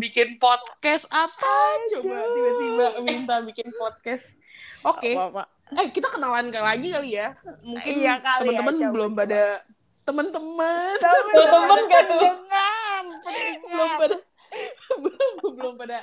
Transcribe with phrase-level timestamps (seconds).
[0.00, 1.54] bikin podcast apa?
[1.92, 4.40] Coba tiba-tiba minta bikin podcast.
[4.88, 5.12] Oke.
[5.12, 5.44] Apa-apa.
[5.76, 7.28] Eh, kita kenalan kali lagi kali ya.
[7.60, 9.42] Mungkin Iya kali ya, teman-teman coba, belum pada
[10.02, 12.32] teman-teman Temen gak tuh?
[13.70, 14.16] Belum pada
[14.98, 15.98] belum belum pada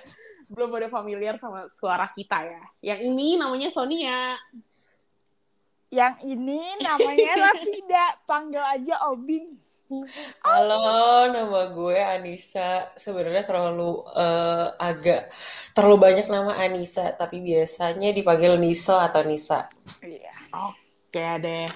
[0.48, 2.62] belum pada familiar sama suara kita ya.
[2.94, 4.40] Yang ini namanya Sonia.
[5.92, 9.67] Yang ini namanya Rafida, panggil aja Obing.
[10.44, 12.92] Halo, nama gue Anissa.
[13.00, 15.32] Sebenarnya terlalu eh, agak
[15.72, 19.64] terlalu banyak nama Anissa, tapi biasanya dipanggil Niso atau Nisa.
[20.04, 20.36] Iya.
[20.52, 21.72] Oke deh.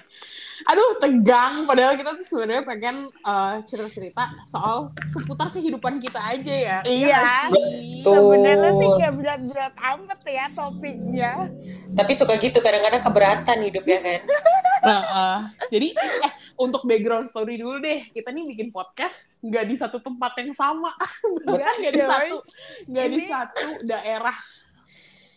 [0.67, 1.63] Aduh, tegang.
[1.63, 6.77] Padahal kita tuh sebenarnya pengen eh, cerita-cerita soal seputar kehidupan kita aja ya.
[6.83, 7.47] Iya.
[7.47, 8.11] Betul.
[8.11, 11.31] Sebenarnya sih nggak berat-berat amat ya topiknya.
[11.95, 14.19] Tapi suka gitu, kadang-kadang keberatan hidupnya kan.
[14.83, 15.39] Nah, eh,
[15.71, 18.05] jadi eh, untuk background story dulu deh.
[18.13, 20.93] Kita nih bikin podcast nggak di satu tempat yang sama.
[21.49, 22.05] Nggak di Coy.
[22.05, 22.37] satu
[22.85, 24.37] nggak di satu daerah.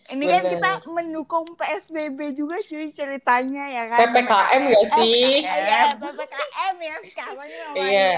[0.04, 3.98] Ini kan kita mendukung PSBB juga cuy ceritanya ya kan.
[4.04, 5.40] PPKM gak sih?
[5.40, 7.88] Iya, PPKM ya sekarang namanya.
[7.88, 8.12] Iya.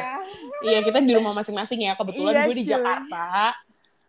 [0.67, 1.95] Iya, kita di rumah masing-masing ya.
[1.95, 2.73] Kebetulan Iya, gue di cuy.
[2.75, 3.27] Jakarta.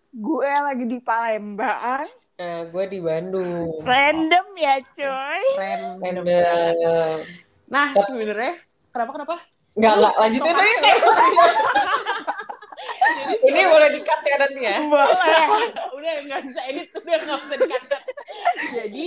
[0.10, 2.10] Gue lagi di Palembang.
[2.42, 3.70] Nah, gue di Bandung.
[3.86, 5.44] Random ya cuy.
[5.62, 6.26] Random.
[6.26, 7.18] Random.
[7.70, 8.58] Nah, sebenarnya
[8.98, 9.36] kenapa kenapa?
[9.78, 10.92] Nggak, nggak, lanjutin aja.
[13.28, 14.78] Ini boleh di-cut ya nanti ya?
[14.90, 15.46] Boleh.
[15.98, 17.84] udah nggak bisa edit udah nggak bisa dikat
[18.72, 19.06] jadi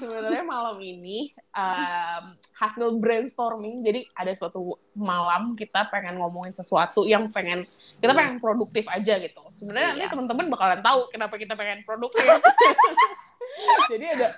[0.00, 2.24] sebenarnya malam ini um,
[2.58, 7.62] hasil brainstorming jadi ada suatu malam kita pengen ngomongin sesuatu yang pengen
[8.00, 10.10] kita pengen produktif aja gitu sebenarnya nanti Iya.
[10.10, 12.26] teman-teman bakalan tahu kenapa kita pengen produktif
[13.92, 14.28] jadi ada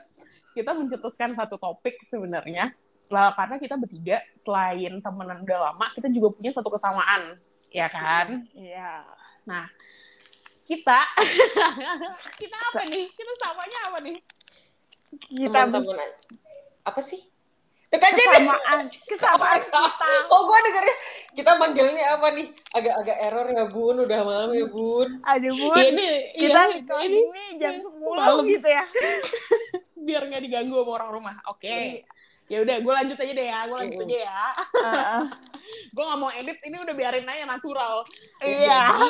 [0.55, 2.75] kita mencetuskan satu topik sebenarnya
[3.09, 7.37] Lah, karena kita bertiga selain temenan udah lama kita juga punya satu kesamaan
[7.69, 9.05] ya kan Iya.
[9.45, 9.69] Nah,
[10.65, 10.99] kita
[12.41, 13.05] kita apa nih?
[13.13, 14.17] Kita samanya apa nih?
[15.29, 16.09] Kita Teman-teman.
[16.83, 17.21] Apa sih?
[17.95, 20.11] Kesamaan, kesamaan kita.
[20.27, 20.97] Kok gue dengernya
[21.31, 22.49] kita manggilnya apa nih?
[22.75, 25.09] Agak-agak error ya bun, udah malam ya bun.
[25.23, 28.43] Aduh bun, Ya, ini kita ya, ini nih jam 10 malam.
[28.49, 28.83] gitu ya.
[30.07, 31.35] biar nggak diganggu sama orang rumah.
[31.49, 32.03] Oke.
[32.49, 33.61] Ya udah, gue lanjut aja deh ya.
[33.67, 34.43] Gue lanjut aja ya.
[34.85, 35.23] Heeh.
[35.95, 36.59] gue nggak mau edit.
[36.61, 38.05] Ini udah biarin aja natural.
[38.45, 38.83] Iya.
[38.93, 39.09] Jadi,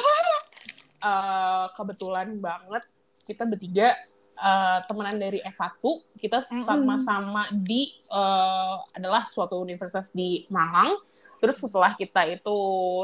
[1.03, 2.85] eh, kebetulan banget
[3.25, 3.89] kita bertiga
[4.35, 5.81] eh, temenan dari S1
[6.19, 10.95] kita sama-sama di eh, adalah suatu universitas di Malang
[11.39, 12.59] terus setelah kita itu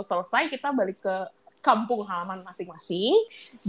[0.04, 1.16] selesai kita balik ke
[1.60, 3.12] kampung halaman masing-masing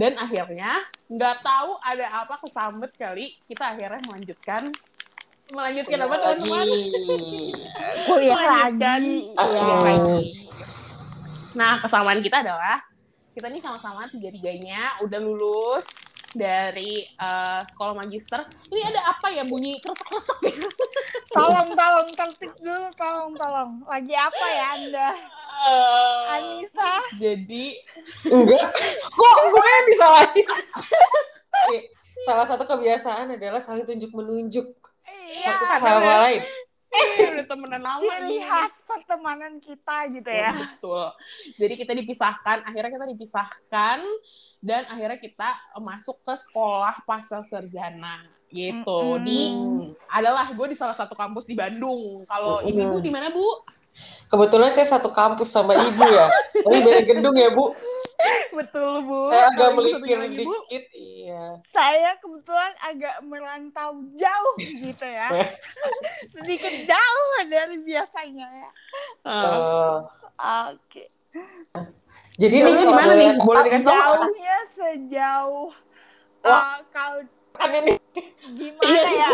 [0.00, 0.72] dan akhirnya
[1.12, 4.72] nggak tahu ada apa kesambet kali kita akhirnya melanjutkan
[5.52, 6.66] melanjutkan apa teman-teman
[8.08, 9.30] Kuliah lagi.
[9.36, 9.74] Iya.
[9.84, 10.22] lagi.
[11.52, 12.80] Nah, kesamaan kita adalah
[13.32, 18.44] kita nih sama-sama tiga-tiganya udah lulus dari eh, sekolah magister.
[18.68, 20.52] Ini ada apa ya bunyi kresek-kresek ya?
[21.36, 23.70] Tolong, tolong, tertib dulu, tolong, tolong.
[23.88, 25.08] Lagi apa ya Anda?
[25.64, 26.92] Eh, Anissa.
[27.16, 27.72] Jadi
[28.28, 28.68] Enggak.
[29.16, 30.46] Kok gue yang disalahin?
[31.52, 31.78] Oke,
[32.22, 34.66] Salah satu kebiasaan adalah saling tunjuk menunjuk
[35.42, 36.42] Iya, satu sama udah- lain.
[36.92, 40.52] eh, udah temenan lama khas pertemanan kita gitu ya.
[40.52, 41.08] Betul.
[41.56, 43.98] Jadi kita dipisahkan, akhirnya kita dipisahkan
[44.60, 45.48] dan akhirnya kita
[45.80, 49.24] masuk ke sekolah pasca sarjana gitu Mm-mm.
[49.24, 49.40] di
[50.06, 51.96] adalah gue di salah satu kampus di Bandung.
[52.28, 52.92] Kalau Mm-mm.
[52.92, 53.40] ibu di mana bu?
[54.28, 56.28] Kebetulan saya satu kampus sama ibu ya.
[56.56, 57.72] Tapi beda gedung ya, Bu.
[58.58, 59.30] Betul bu.
[59.30, 60.52] Saya agak melipir lagi, Bu?
[60.54, 60.84] dikit.
[60.94, 61.44] Iya.
[61.66, 65.28] Saya kebetulan agak merantau jauh gitu ya.
[66.34, 68.70] Sedikit jauh dari biasanya ya.
[69.26, 69.96] Eh,
[70.72, 71.04] Oke.
[72.36, 73.30] jadi Jauhnya nih di kalau mana boleh nih?
[73.40, 74.14] Boleh dikasih tahu?
[74.20, 75.70] Jauhnya sejauh
[76.42, 76.60] Wah.
[76.60, 77.20] eh, kalau
[77.52, 77.94] kan ini
[78.52, 79.28] gimana Iya, ya?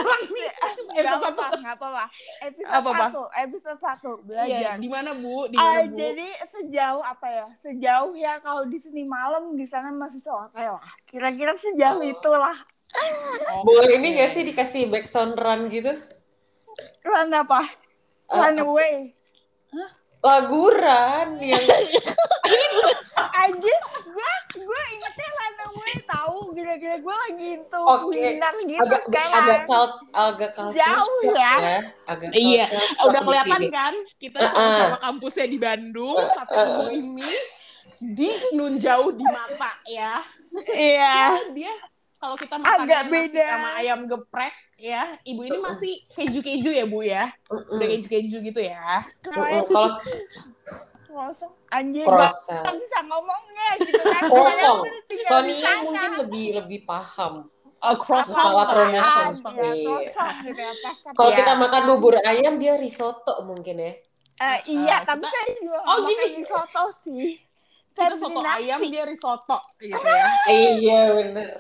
[1.11, 1.57] apa-apa, satu.
[1.59, 2.05] nggak apa-apa.
[2.41, 3.09] Episode Apa, Pak?
[3.09, 4.75] satu, episode satu Iya, belajar.
[4.77, 5.47] di mana bu?
[5.47, 5.97] Di Ah, mana bu?
[5.97, 7.47] jadi sejauh apa ya?
[7.57, 10.83] Sejauh ya kalau di sini malam di sana masih sore lah.
[11.05, 12.55] Kira-kira sejauh itulah.
[12.89, 13.65] Oke.
[13.65, 15.93] boleh ini gak sih dikasih background run gitu?
[17.03, 17.61] Run apa?
[18.27, 18.95] Eh, Run away.
[20.19, 21.61] Lagu run yang
[23.39, 23.75] Aja,
[24.05, 26.39] gue gue ingetnya Run away tahu.
[26.53, 27.17] Gila-gila gue
[27.69, 28.03] lagi itu Oke.
[28.03, 29.33] kuliner gitu agak sekarang.
[29.39, 31.55] agak cult, agak culture Jauh ya.
[32.05, 32.65] Agak Iya,
[33.05, 33.69] udah kelihatan sini.
[33.71, 37.31] kan kita sama-sama kampusnya di Bandung satu kampung ini
[37.99, 40.23] di nun jauh di mata ya.
[40.71, 41.37] Iya.
[41.53, 41.73] dia
[42.17, 43.45] kalau kita makan Agak beda.
[43.47, 49.03] sama ayam geprek ya ibu ini masih keju-keju ya bu ya udah keju-keju gitu ya.
[49.21, 50.01] Kalau
[51.09, 52.31] kosong anjir gak
[52.79, 54.79] bisa ngomongnya gitu kan Kosong.
[55.27, 57.51] Sonia mungkin lebih lebih paham.
[57.81, 58.67] Uh, croissant Masalah
[59.55, 60.27] ya, Iya.
[60.43, 61.37] gitu ya pas tapi Kalau ya.
[61.37, 63.93] kita makan bubur ayam dia risotto mungkin ya.
[64.39, 66.27] Eh, iya Eh, tapi kita- saya juga Oh, makan gini.
[66.37, 67.29] risotto sih
[67.89, 68.55] saya kita beli soto nasi.
[68.57, 71.51] ayam dia risotto gitu ya Iya bener.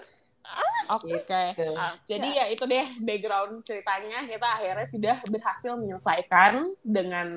[0.88, 1.66] oke Gitu.
[2.06, 7.28] Jadi ya itu deh background ceritanya kita akhirnya sudah berhasil menyelesaikan dengan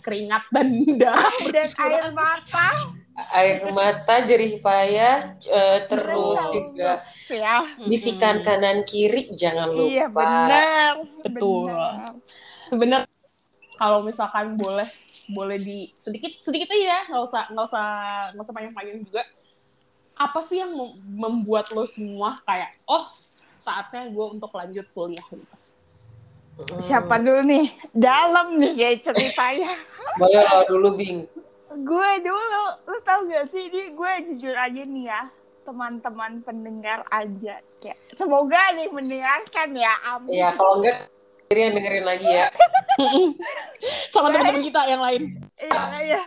[0.00, 0.66] keringat dan
[0.96, 2.68] darah dan air mata
[3.16, 6.92] Air mata, jerih payah, eh, terus Bener, juga
[7.32, 8.44] ya bisikan Mm-mm.
[8.44, 9.88] kanan kiri jangan lupa.
[9.88, 10.92] iya benar
[11.24, 11.64] Betul.
[11.72, 12.12] benar.
[12.60, 13.10] Sebenarnya
[13.80, 14.88] kalau misalkan boleh
[15.32, 17.86] boleh di sedikit sedikit aja ya, nggak usah nggak usah
[18.36, 19.22] nggak usah panjang-panjang juga.
[20.16, 23.04] Apa sih yang mem- membuat lo semua kayak oh
[23.56, 25.56] saatnya gue untuk lanjut kuliah gitu?
[26.80, 29.72] Siapa dulu nih dalam nih kayak ceritanya
[30.16, 31.28] Boleh lo dulu Bing.
[31.76, 33.68] Gue dulu lu tau gak sih?
[33.68, 35.22] Ini gue jujur aja nih ya
[35.66, 37.58] teman-teman pendengar aja.
[37.82, 40.32] Kayak semoga ada yang mendengarkan ya amin.
[40.32, 41.10] Ya kalau enggak
[41.46, 42.46] sendiri yang dengerin lagi ya.
[44.14, 45.22] Sama teman-teman kita yang lain.
[45.58, 46.22] iya iya.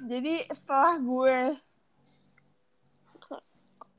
[0.00, 1.36] Jadi setelah gue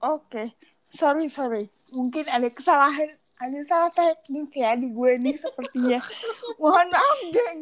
[0.04, 0.44] oke
[0.92, 1.66] sorry sorry.
[1.96, 3.10] Mungkin ada kesalahan
[3.42, 6.00] ada salah teknis ya di gue nih sepertinya.
[6.62, 7.60] Mohon maaf geng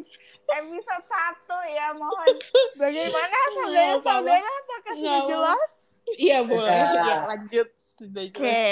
[0.52, 2.26] episode satu ya mohon
[2.74, 5.30] bagaimana saudara-saudara apakah sudah Nggak apa-apa.
[5.30, 5.70] jelas
[6.10, 6.74] Iya boleh.
[6.74, 7.68] Ya, lanjut.
[7.78, 8.40] Sudah jelas.
[8.42, 8.66] Oke,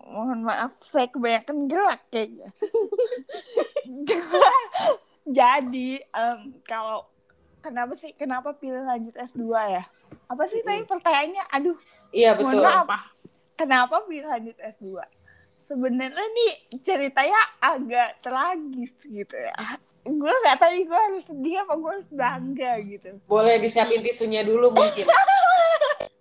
[0.00, 2.48] mohon maaf saya kebanyakan gerak kayaknya.
[5.28, 7.04] Jadi em, kalau
[7.60, 9.84] kenapa sih kenapa pilih lanjut S2 ya?
[10.26, 11.44] Apa sih tadi pertanyaannya?
[11.52, 11.76] Aduh,
[12.10, 12.64] Iya mohon betul.
[12.64, 12.84] maaf.
[12.88, 12.98] Apa?
[13.54, 15.04] Kenapa pilih lanjut S2?
[15.60, 19.52] Sebenarnya nih ceritanya agak tragis gitu ya.
[20.02, 23.10] Gue nggak tahu gue harus sedih apa gue harus bangga gitu.
[23.28, 25.04] Boleh disiapin tisunya dulu mungkin.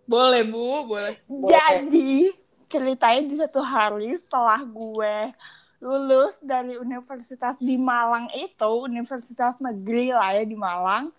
[0.10, 1.14] Boleh bu, boleh.
[1.30, 1.54] Boleh.
[1.54, 2.34] Jadi
[2.66, 5.30] ceritanya di satu hari setelah gue
[5.80, 11.14] lulus dari universitas di Malang itu, universitas negeri lah ya di Malang.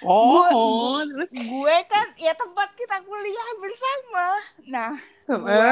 [0.00, 4.26] Oh, Gue- terus Gue kan ya tempat kita kuliah bersama.
[4.66, 4.92] Nah,
[5.28, 5.70] gue,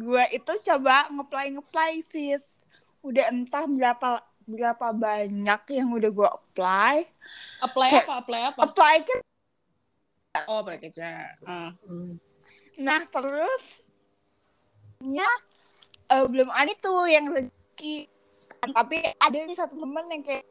[0.00, 2.64] gue itu coba ngeplay ngeplay sis.
[3.04, 6.94] Udah entah berapa berapa banyak yang udah gue apply.
[7.60, 8.14] apply Kayak- apa?
[8.22, 8.60] Apply apa?
[8.62, 9.20] Apply kan.
[10.46, 11.34] Oh, prakerja.
[11.42, 11.72] Ah.
[11.82, 12.20] Hmm.
[12.78, 13.82] Nah terus
[15.02, 15.28] nya
[16.08, 18.06] eh, belum ada tuh yang rezeki.
[18.62, 20.44] Tapi ada nih satu temen yang kayak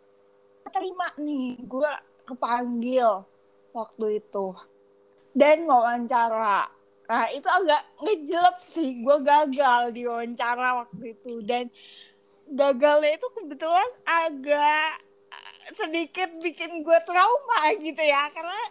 [0.73, 1.91] terima nih gue
[2.25, 3.23] kepanggil
[3.71, 4.57] waktu itu
[5.31, 6.67] dan wawancara.
[7.05, 11.69] Nah itu agak ngejelep sih gue gagal di wawancara waktu itu dan
[12.49, 15.01] gagalnya itu kebetulan agak
[15.33, 18.29] eh, sedikit bikin gue trauma gitu ya.
[18.29, 18.61] Karena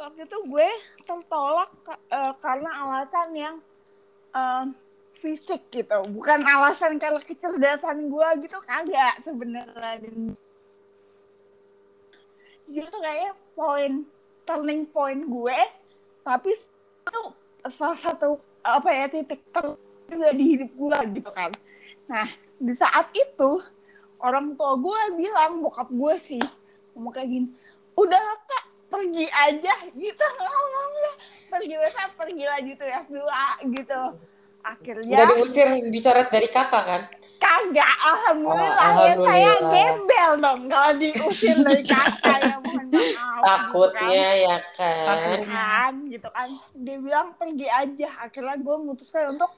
[0.00, 0.70] waktu itu gue
[1.06, 1.70] tertolak
[2.10, 3.56] eh, karena alasan yang
[4.34, 4.64] eh,
[5.20, 5.98] fisik gitu.
[6.10, 10.00] Bukan alasan karena kecerdasan gue gitu kagak sebenarnya.
[10.00, 10.34] Dan
[12.70, 14.06] itu kayak poin
[14.46, 15.58] turning point gue.
[16.26, 17.22] Tapi itu
[17.68, 19.76] salah satu apa ya titik ter
[20.10, 21.52] juga di hidup gue gitu kan.
[22.10, 22.26] Nah
[22.60, 23.50] di saat itu
[24.20, 26.42] orang tua gue bilang bokap gue sih
[26.92, 27.48] ngomong kayak gini
[27.96, 31.12] udah kak pergi aja gitu ngomongnya
[31.48, 33.16] pergi besar pergi lanjut S2
[33.72, 34.00] gitu
[34.60, 37.02] akhirnya Nggak diusir, dicoret dari kakak kan?
[37.40, 39.24] kagak alhamdulillah, Oh, ya saya
[39.56, 39.72] alhamdulillah.
[39.72, 45.04] gembel dong kalau diusir dari kakak ya mohon maaf Takutnya ya kan.
[45.08, 45.40] kan?
[45.48, 49.48] kan gitu kan dia bilang pergi aja akhirnya gue memutuskan untuk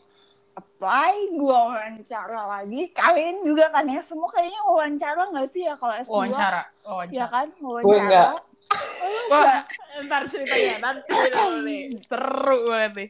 [0.53, 5.95] apply gue wawancara lagi kalian juga kan ya semua kayaknya wawancara nggak sih ya kalau
[5.97, 6.63] S2 Wawancara.
[6.63, 7.27] ya Wawancara.
[7.29, 8.29] kan Gue wawancara nggak.
[9.29, 9.61] Wah,
[10.03, 11.09] ntar ceritanya nanti
[11.63, 11.83] nih.
[12.09, 13.09] Seru banget nih.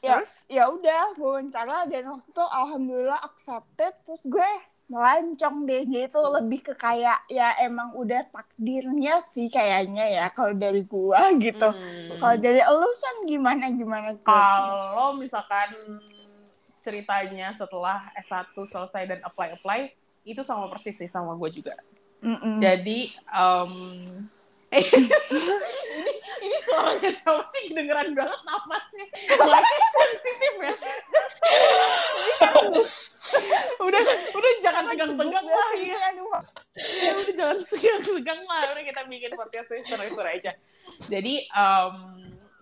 [0.00, 0.32] ya Terus?
[0.46, 4.50] ya udah gue wawancara dan waktu itu alhamdulillah accepted terus gue
[4.88, 10.52] melancong deh jadi itu lebih ke kayak ya emang udah takdirnya sih kayaknya ya kalau
[10.52, 12.18] dari gua gitu Hmm.
[12.18, 14.12] kalau dari elusan gimana gimana?
[14.20, 15.70] Kalau misalkan
[16.82, 19.94] ceritanya setelah S1 selesai dan apply-apply,
[20.26, 21.74] itu sama persis sih sama gue juga.
[22.22, 22.58] Mm-mm.
[22.58, 23.70] Jadi, em,
[24.72, 25.04] ini,
[26.42, 29.06] ini suaranya siapa sih kedengeran banget nafasnya.
[29.36, 30.72] Soalnya sensitif ya.
[33.86, 35.98] udah, udah jangan tegang-tegang lah ya.
[37.04, 40.52] Ya udah jangan tegang-tegang lah udah kita bikin podcastnya seru-seru aja
[41.06, 41.94] jadi em,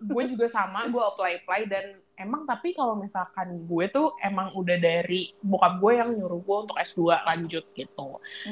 [0.00, 1.86] gue juga sama gue apply apply dan
[2.20, 6.76] emang tapi kalau misalkan gue tuh emang udah dari bokap gue yang nyuruh gue untuk
[6.76, 8.08] S2 lanjut gitu.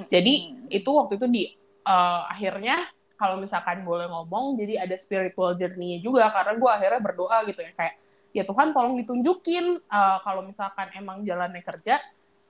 [0.08, 0.34] Jadi
[0.72, 1.44] itu waktu itu di
[1.84, 7.38] uh, akhirnya kalau misalkan boleh ngomong jadi ada spiritual journey juga karena gue akhirnya berdoa
[7.50, 7.94] gitu ya kayak
[8.32, 11.98] ya Tuhan tolong ditunjukin uh, kalau misalkan emang jalannya kerja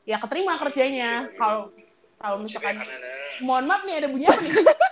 [0.04, 1.72] ya keterima kerjanya kalau
[2.20, 2.76] kalau misalkan
[3.46, 4.54] mohon maaf nih ada bunyi apa nih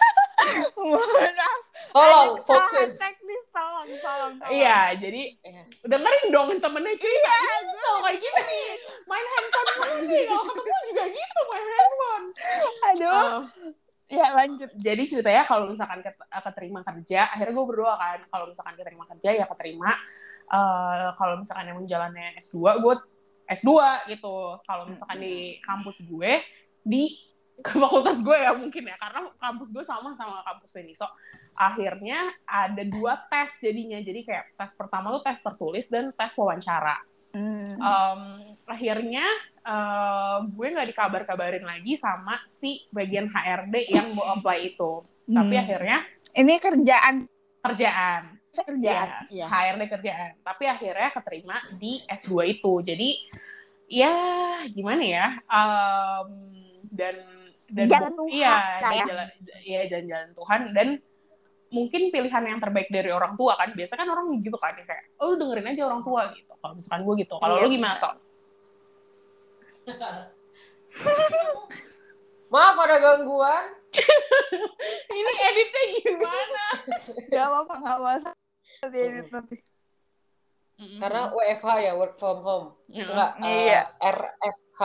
[0.76, 1.62] Mohon maaf.
[1.90, 2.90] Tolong fokus.
[3.00, 3.25] teknis,
[3.56, 4.52] tolong, tolong, tolong.
[4.52, 5.62] Iya, jadi Iya.
[5.88, 7.32] dengerin dong temennya cerita.
[7.32, 8.68] Iya, selalu kayak gini nih.
[9.08, 10.22] Main handphone mulu nih.
[10.28, 12.26] Kalau ketemu juga gitu main handphone.
[12.92, 13.10] Aduh.
[13.10, 13.40] Uh,
[14.06, 14.70] Ya lanjut.
[14.78, 18.22] jadi ceritanya kalau misalkan uh, keterima kerja, akhirnya gue berdoa kan.
[18.30, 19.90] Kalau misalkan keterima kerja ya keterima.
[20.46, 22.94] Uh, kalau misalkan emang jalannya S2, gue
[23.50, 23.70] S2
[24.14, 24.62] gitu.
[24.62, 26.38] Kalau misalkan di kampus gue,
[26.86, 27.10] di
[27.56, 28.96] ke fakultas gue ya mungkin ya.
[29.00, 30.92] Karena kampus gue sama sama kampus ini.
[30.92, 31.08] So
[31.52, 33.96] akhirnya ada dua tes jadinya.
[34.00, 36.96] Jadi kayak tes pertama tuh tes tertulis dan tes wawancara.
[37.36, 37.76] Hmm.
[37.76, 38.20] Em,
[38.64, 39.26] akhirnya
[39.60, 45.04] eh, gue nggak dikabar-kabarin lagi sama si bagian HRD yang mau apply itu.
[45.26, 45.64] Tapi Hmm.
[45.64, 45.98] akhirnya
[46.36, 47.24] Ini kerjaan.
[47.64, 48.22] Kerjaan.
[48.52, 49.24] Kerjaan.
[49.28, 50.32] Iya, HRD kerjaan.
[50.40, 52.72] Tapi akhirnya keterima di S2 itu.
[52.80, 53.10] Jadi
[53.88, 54.12] ya
[54.68, 55.26] gimana ya?
[55.44, 56.28] Em,
[56.88, 57.20] dan
[57.66, 59.06] dan Jalan Tuhan, iya dan kayak.
[59.10, 59.28] jalan
[59.66, 60.88] iya dan jalan Tuhan dan
[61.66, 65.34] mungkin pilihan yang terbaik dari orang tua kan biasa kan orang gitu kan kayak oh
[65.34, 68.14] lu dengerin aja orang tua gitu kalau misalkan gue gitu kalau Iya, lu gimana sok
[72.46, 73.74] Maaf ada gangguan.
[75.18, 76.64] ini editnya gimana
[77.34, 78.30] Gak apa-apa, gak apa-apa.
[78.82, 79.56] Nanti edit nanti.
[80.76, 82.66] Karena WFH ya, work from home.
[82.86, 83.82] Enggak, eh, Iya.
[83.98, 84.80] RFH.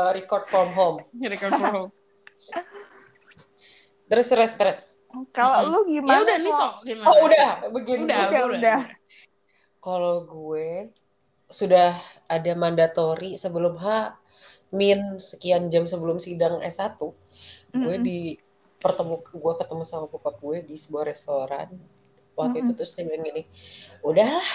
[0.00, 0.98] Eh, record from home.
[1.32, 1.92] record for home.
[4.10, 4.80] Terus, terus, terus.
[5.34, 5.72] Kalau Mm-mm.
[5.74, 6.22] lu ya gimana?
[6.22, 6.72] udah nih Sok?
[6.86, 7.48] gimana Oh, udah.
[7.74, 8.00] Begini.
[8.06, 8.80] udah Udah, udah, udah.
[9.80, 10.90] Kalau gue
[11.50, 11.90] sudah
[12.30, 14.14] ada mandatori sebelum H
[14.70, 16.94] min sekian jam sebelum sidang S1.
[17.00, 17.16] Gue
[17.74, 18.02] Mm-mm.
[18.06, 18.38] di
[18.78, 21.74] pertemu gue ketemu sama bokap gue di sebuah restoran.
[22.40, 22.76] Waktu itu Mm-mm.
[22.76, 23.42] terus dia bilang gini,
[24.04, 24.48] udahlah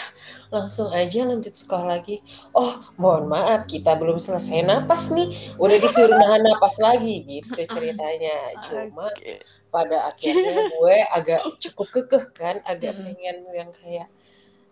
[0.53, 2.21] langsung aja lanjut sekolah lagi.
[2.57, 5.27] Oh mohon maaf kita belum selesai napas nih,
[5.61, 8.57] udah disuruh nahan napas lagi gitu ceritanya.
[8.65, 9.45] Cuma Oke.
[9.73, 13.05] pada akhirnya gue agak cukup kekeh kan, agak Mm-mm.
[13.05, 14.09] pengen yang kayak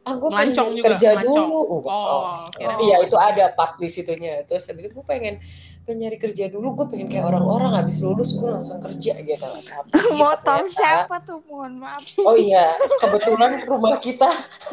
[0.03, 1.51] ah gue pengen juga, kerja melancong.
[1.51, 1.79] dulu.
[1.87, 2.27] Oh, oh.
[2.51, 4.43] kirain Iya itu ada part di situnya.
[4.47, 5.39] Terus habis itu gue pengen
[5.83, 7.75] pengen nyari kerja dulu, gue pengen kayak orang-orang.
[7.75, 9.47] Habis lulus gue langsung kerja gitu.
[10.21, 11.43] Motor siapa tuh?
[11.47, 12.03] Mohon maaf.
[12.23, 12.73] Oh iya,
[13.03, 14.27] kebetulan rumah kita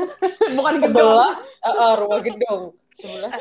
[0.57, 1.15] bukan gedung.
[1.15, 1.35] Sebelah
[1.67, 2.63] uh, uh, rumah gedung
[3.01, 3.33] sebelah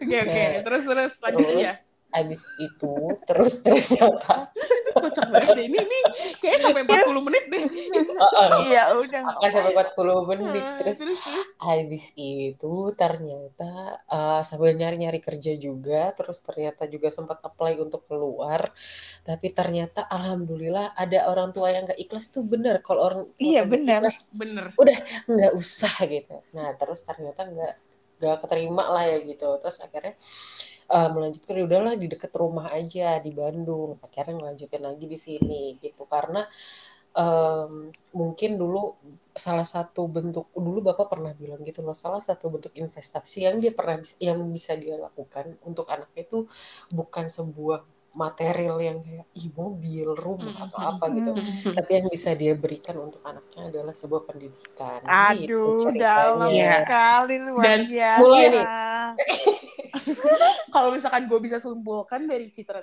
[0.00, 0.42] oke oke.
[0.42, 1.72] Nah, terus terus lanjut aja
[2.10, 2.92] Habis itu
[3.28, 4.50] terus ternyata
[4.90, 5.64] kocak banget deh.
[5.70, 6.02] Ini nih
[6.38, 7.62] kayaknya sampai 40 menit deh.
[7.62, 10.02] Uh, uh, Iya, udah nggak akan sampai apa-apa.
[10.02, 11.48] 40 menit terus terus terus.
[11.58, 13.70] habis itu ternyata
[14.06, 18.72] uh, sambil nyari-nyari kerja juga terus ternyata juga sempat apply untuk keluar
[19.22, 22.82] tapi ternyata alhamdulillah ada orang tua yang nggak ikhlas tuh bener.
[22.82, 24.00] Kalau orang tua Iya, nggak bener.
[24.02, 24.64] ikhlas bener.
[25.26, 26.36] nggak usah gitu.
[26.52, 27.74] Nah terus ternyata nggak
[28.20, 29.48] nggak keterima lah ya gitu.
[29.56, 30.14] Terus akhirnya
[30.92, 33.96] uh, melanjutkan "Ya udahlah di deket rumah aja di Bandung.
[34.04, 36.04] Akhirnya ngelanjutin lagi di sini gitu.
[36.04, 36.44] Karena
[37.16, 38.94] em, mungkin dulu
[39.34, 43.72] salah satu bentuk dulu bapak pernah bilang gitu loh salah satu bentuk investasi yang dia
[43.74, 46.38] pernah yang bisa dia lakukan untuk anaknya itu
[46.94, 47.80] bukan sebuah
[48.12, 51.74] material yang kayak ih mobil rumah atau apa gitu Hmm.
[51.74, 54.98] tapi yang bisa dia berikan untuk anaknya adalah sebuah pendidikan
[55.36, 56.74] gitu Aduh, ceritanya dalam Iya.
[56.80, 58.18] sekali luar Dan biasa.
[58.18, 58.66] mulai nih.
[60.70, 62.78] kalau misalkan gue bisa simpulkan dari cerita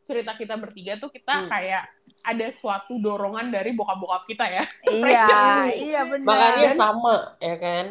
[0.00, 1.48] cerita kita bertiga tuh kita Hmm.
[1.48, 1.84] kayak
[2.20, 5.38] ada suatu dorongan dari bokap-bokap kita ya Iya,
[5.88, 6.26] iya benar.
[6.26, 7.84] makanya sama ya kan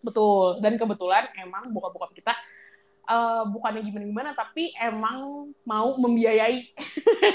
[0.00, 2.32] betul dan kebetulan emang bokap-bokap kita
[3.06, 5.18] eh, bukannya gimana-gimana tapi emang
[5.62, 6.58] mau membiayai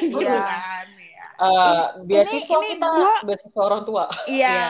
[0.07, 0.41] guru Iya.
[0.41, 1.25] kan ya.
[1.39, 4.49] Eh, beasiswa ini kita gua- beasiswa orang tua Iya.
[4.51, 4.67] Iya.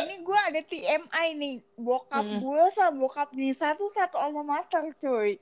[0.00, 1.54] Ini gue ada TMI nih.
[1.74, 2.38] Bokap Mm.
[2.40, 5.40] gue sama bokap Nisa tuh satu alma mater, cuy.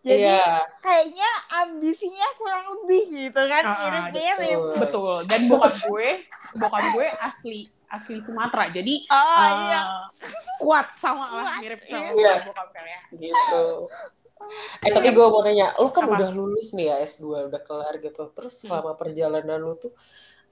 [0.00, 3.62] Jadi iya kayaknya ambisinya kurang lebih gitu kan.
[3.64, 4.38] Ah, Mirip-mirip.
[4.38, 4.78] betul.
[4.78, 6.08] betul dan bokap gue
[6.56, 9.80] bokap gue asli asli Sumatera jadi Oh eh, iya.
[10.56, 12.42] kuat sama lah mirip sama iya.
[12.42, 13.62] bokap kalian gitu
[14.78, 16.14] eh tapi gue mau nanya lu kan Apa?
[16.14, 18.70] udah lulus nih ya S2 udah kelar gitu terus Hmm.
[18.70, 19.90] selama perjalanan lu tuh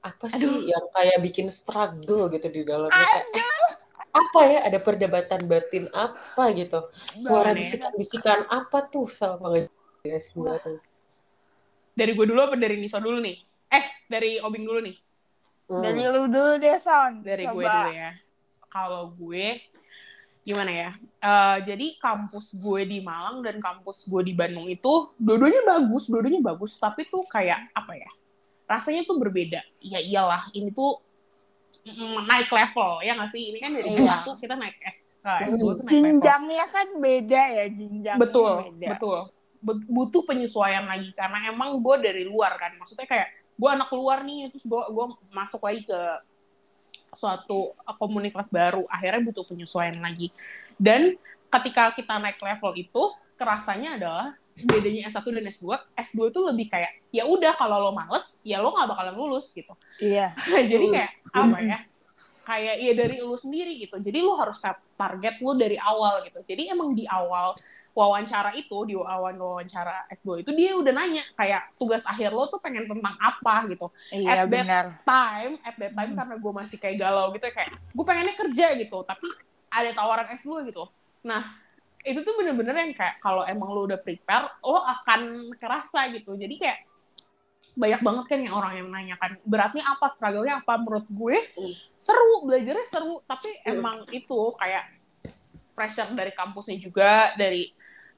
[0.00, 0.64] apa sih Aduh.
[0.66, 3.72] yang kayak bikin struggle gitu di dalamnya kayak, eh,
[4.14, 6.80] apa ya ada perdebatan batin apa gitu
[7.14, 9.72] suara bisikan-bisikan apa tuh selama nge-
[10.04, 10.78] S2 tuh
[11.92, 13.36] dari gue dulu apa dari Niso dulu nih
[13.70, 14.96] eh dari Obing dulu nih
[15.64, 15.80] Hmm.
[15.80, 17.24] Dari lu dulu deh, Son.
[17.24, 17.56] dari Coba.
[17.56, 18.10] gue dulu ya
[18.66, 19.46] kalau gue
[20.44, 20.90] gimana ya?
[21.18, 26.44] Eh, jadi kampus gue di Malang dan kampus gue di Bandung itu dua-duanya bagus, dua-duanya
[26.44, 28.10] bagus, tapi tuh kayak apa ya?
[28.64, 29.64] Rasanya tuh berbeda.
[29.80, 31.00] Ya iyalah, ini tuh
[31.82, 33.42] mm, naik level ya nggak sih?
[33.50, 34.14] Ini kan dari Iya.
[34.20, 35.88] S1 kita naik S ke S2 tuh naik level.
[35.88, 38.88] Jenjangnya kan beda ya, jenjangnya betul beda.
[38.96, 39.18] betul
[39.64, 44.20] Bet- butuh penyesuaian lagi karena emang gue dari luar kan maksudnya kayak gue anak luar
[44.20, 46.00] nih terus gue gue masuk lagi ke
[47.14, 50.30] suatu komunitas baru akhirnya butuh penyesuaian lagi.
[50.76, 51.14] Dan
[51.50, 53.02] ketika kita naik level itu
[53.38, 55.66] kerasanya adalah bedanya S1 dan S2
[55.98, 59.74] S2 itu lebih kayak ya udah kalau lo males ya lo nggak bakalan lulus gitu.
[59.98, 60.30] Iya.
[60.70, 61.78] jadi kayak apa ya
[62.44, 63.96] kayak ya dari lu sendiri gitu.
[63.98, 66.44] Jadi lu harus set target lu dari awal gitu.
[66.44, 67.56] Jadi emang di awal
[67.94, 72.58] wawancara itu di awal wawancara S2 itu dia udah nanya kayak tugas akhir lo tuh
[72.58, 73.86] pengen tentang apa gitu.
[74.10, 78.04] Iya At that time at that time karena gue masih kayak galau gitu kayak gue
[78.04, 79.30] pengennya kerja gitu tapi
[79.70, 80.90] ada tawaran S2 gitu.
[81.22, 81.42] Nah
[82.04, 86.34] itu tuh bener-bener yang kayak kalau emang lo udah prepare lo akan kerasa gitu.
[86.34, 86.78] Jadi kayak
[87.74, 91.74] banyak banget kan yang orang yang menanyakan beratnya apa struggle-nya apa menurut gue Hmm.
[91.94, 93.72] seru belajarnya seru tapi Hmm.
[93.74, 94.84] emang itu kayak
[95.70, 97.72] pressure dari kampusnya juga dari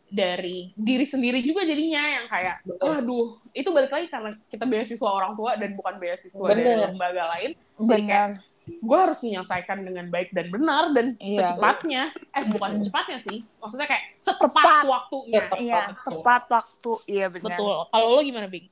[0.06, 5.34] dari diri sendiri juga jadinya yang kayak aduh itu balik lagi karena kita beasiswa orang
[5.34, 6.78] tua dan bukan beasiswa dari Bener.
[6.86, 8.30] lembaga lain Benar.
[8.66, 11.38] gue harus menyelesaikan dengan baik dan benar dan Iya.
[11.50, 14.84] secepatnya eh bukan secepatnya sih maksudnya kayak setepat Tepat.
[14.84, 15.42] waktunya.
[15.56, 16.92] Iya, tepat waktu.
[17.06, 17.46] Iya benar.
[17.50, 18.66] betul kalau lo gimana Bing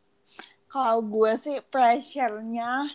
[0.75, 2.91] Kalau gue sih pressure-nya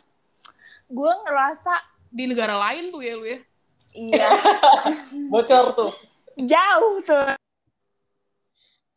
[0.91, 1.71] gue ngerasa
[2.11, 3.39] di negara lain tuh ya lu ya
[3.95, 4.27] iya
[5.31, 5.91] Bocor tuh.
[6.35, 7.39] jauh tuh.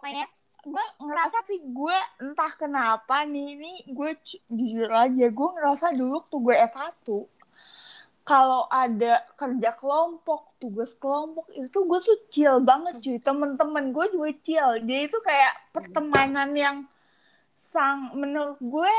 [0.02, 0.26] Makanya
[0.66, 4.18] gue ngerasa sih gue entah kenapa nih ini gue
[4.50, 7.06] jujur aja gue ngerasa dulu tuh gue S1
[8.22, 14.30] kalau ada kerja kelompok tugas kelompok itu gue tuh chill banget cuy temen-temen gue juga
[14.46, 16.76] chill dia itu kayak pertemanan yang
[17.62, 18.94] sang menurut gue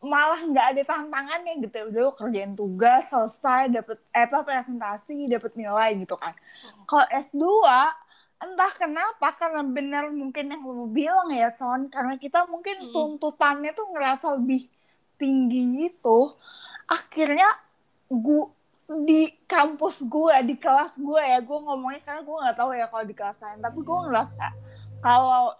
[0.00, 1.76] malah nggak ada tantangannya gitu.
[1.92, 6.32] Udah lo kerjain tugas selesai dapet eh, apa presentasi dapet nilai gitu kan.
[6.88, 7.44] Kalau S2
[8.40, 12.92] entah kenapa karena benar mungkin yang lu bilang ya Son karena kita mungkin Mm-mm.
[12.96, 14.68] tuntutannya tuh ngerasa lebih
[15.20, 16.32] tinggi gitu.
[16.88, 17.48] Akhirnya
[18.08, 18.48] gua
[18.90, 23.04] di kampus gue di kelas gue ya gue ngomongnya karena gue nggak tahu ya kalau
[23.04, 23.60] di kelas lain.
[23.60, 24.44] Tapi gue ngerasa
[25.04, 25.54] kalau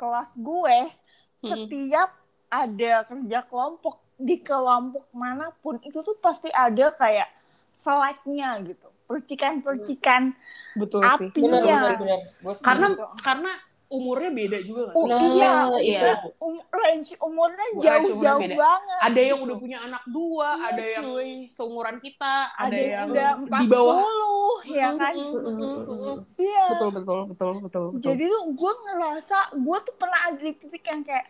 [0.00, 1.44] kelas gue Mm-mm.
[1.44, 2.10] setiap
[2.48, 7.28] ada kerja kelompok di kelompok mana pun itu tuh pasti ada kayak
[7.76, 10.32] slide-nya gitu percikan-percikan
[10.78, 11.34] betul Api.
[11.34, 12.20] Benar, benar, benar.
[12.40, 12.66] Gua setuju.
[12.68, 13.04] karena Gitu.
[13.26, 13.52] karena
[13.90, 15.06] umurnya beda juga nggak Oh?
[15.10, 15.98] Nah, iya, itu.
[15.98, 16.10] iya.
[16.38, 18.56] um, range umurnya jauh-jauh beda.
[18.56, 18.98] banget.
[19.02, 19.46] ada yang gitu.
[19.50, 21.32] udah punya anak dua Iya, ada yang cuy.
[21.50, 25.14] seumuran kita ada, ada yang yang udah di bawah 40 ya kan.
[25.14, 26.16] Mm, mm.
[26.38, 26.64] Iya.
[26.70, 30.84] betul betul betul betul betul Jadi tuh gue ngerasa gue tuh pernah ada di titik
[30.86, 31.26] yang kayak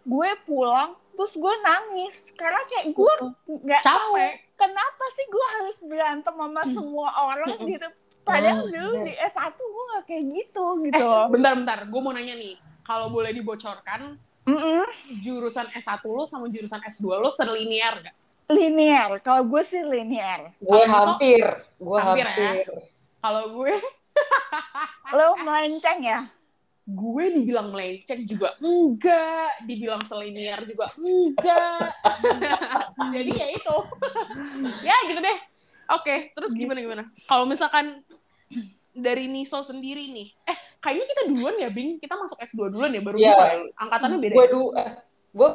[0.00, 3.12] gue pulang terus gue nangis karena kayak gue
[3.44, 7.88] nggak tahu capek kenapa sih gue harus berantem sama semua orang gitu.
[8.20, 9.06] Padahal Hmm, dulu bener.
[9.06, 11.08] di S1 gue gak kayak gitu gitu.
[11.28, 14.84] bentar bentar gue mau nanya nih kalau boleh dibocorkan Mm-mm.
[15.20, 18.16] jurusan S1 lo sama jurusan S2 lo serlinier gak?
[18.50, 19.18] Linear.
[19.20, 20.50] Kalau gue sih linear.
[20.58, 22.34] Gue hampir, gue Hampir ya?
[22.34, 22.66] hampir.
[23.20, 23.72] Kalau gue,
[25.14, 26.20] Lo melenceng ya?
[26.82, 31.94] gue dibilang melenceng juga enggak, dibilang selinier juga enggak.
[33.14, 33.76] Jadi ya itu.
[34.88, 35.38] ya gitu deh.
[35.90, 37.02] Oke, terus gimana gimana?
[37.24, 38.02] Kalau misalkan
[38.92, 41.96] dari Niso sendiri nih, eh kayaknya kita duluan ya, Bing.
[41.96, 43.30] Kita masuk S2 duluan ya, baru Iya.
[43.30, 43.56] bisa ya.
[43.78, 44.34] Angkatannya beda.
[44.34, 44.50] Gue ya?
[44.50, 44.90] du, eh,
[45.32, 45.50] gue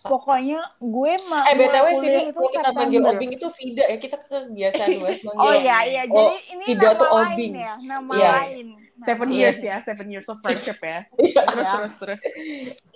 [0.00, 3.10] Pokoknya gue ma- Eh BTW sini itu kita September.
[3.10, 5.42] Obing itu Vida ya kita kebiasaan banget manggil.
[5.42, 7.52] Oh iya iya, Oh, jadi ini Vida nama tuh lain Obing.
[7.58, 8.30] ya, nama Iya.
[8.38, 8.66] lain.
[8.98, 9.38] Seven Iya.
[9.40, 11.02] years ya, seven years of friendship ya.
[11.18, 11.42] Iya.
[11.44, 11.74] Terus Ya.
[11.74, 12.22] terus terus.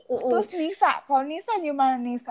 [0.07, 0.31] Uh-uh.
[0.31, 2.31] Terus Nisa, kalau Nisa gimana Nisa?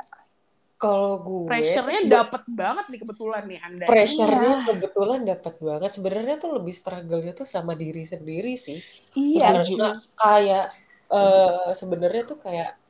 [0.81, 3.85] Kalau gue Pressure-nya dapet banget nih kebetulan nih Anda.
[3.85, 4.65] pressure-nya Iya.
[4.65, 5.91] kebetulan dapat banget.
[5.93, 8.81] Sebenarnya tuh lebih struggle-nya tuh sama diri sendiri sih.
[9.13, 10.65] Iya, Sebenarnya kayak
[11.11, 12.81] eh sebenarnya tuh kayak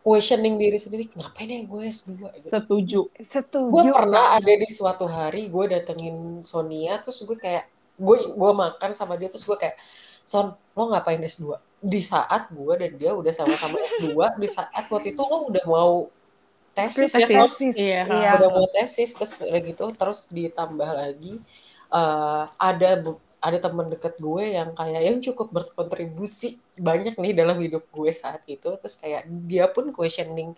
[0.00, 2.48] questioning diri sendiri, ngapain ya gue S2 gitu.
[2.52, 3.00] Setuju.
[3.24, 3.72] setuju.
[3.72, 7.64] gue pernah ada di suatu hari gue datengin Sonia terus gue kayak
[7.96, 9.76] gue gue makan sama dia terus gue kayak
[10.24, 15.12] Son lo ngapain S2 di saat gue dan dia udah sama-sama S2 di saat waktu
[15.12, 16.08] itu lo udah mau
[16.74, 17.48] tesis ya Son?
[17.48, 17.74] Tesis.
[17.78, 18.02] Iya.
[18.10, 18.30] Iya.
[18.42, 21.40] udah mau tesis terus udah gitu terus ditambah lagi
[21.94, 22.90] eh, ada
[23.44, 28.40] ada teman deket gue yang kayak yang cukup berkontribusi banyak nih dalam hidup gue saat
[28.48, 30.56] itu terus kayak dia pun questioning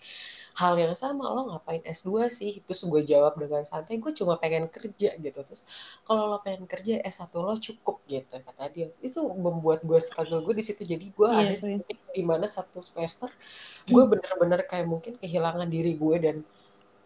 [0.61, 2.53] hal yang sama lo ngapain S2 sih?
[2.65, 5.39] Terus gue jawab dengan santai gue cuma pengen kerja gitu.
[5.45, 5.63] Terus
[6.09, 8.89] kalau lo pengen kerja S1 lo cukup gitu kata dia.
[9.05, 10.83] Itu membuat gue struggle gue di situ.
[10.85, 13.29] Jadi gue Iya ada titik di mana satu semester
[13.93, 16.37] gue bener-bener kayak mungkin kehilangan diri gue dan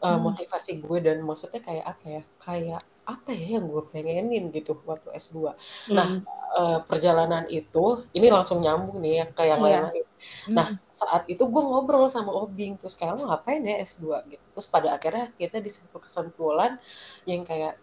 [0.04, 0.32] uh, Hmm.
[0.32, 2.22] motivasi gue dan maksudnya kayak apa ya?
[2.40, 5.56] Kayak apa ya yang gue pengenin gitu waktu S2
[5.90, 6.22] Nah, Hmm.
[6.56, 9.66] uh, perjalanan itu ini langsung nyambung nih ya ke yang Iya.
[9.88, 10.06] lain-lain
[10.52, 14.44] Nah, saat itu gue ngobrol sama Obing, terus kayak lo ngapain ya S2 gitu.
[14.52, 16.76] Terus pada akhirnya kita di satu kesimpulan
[17.24, 17.80] yang kayak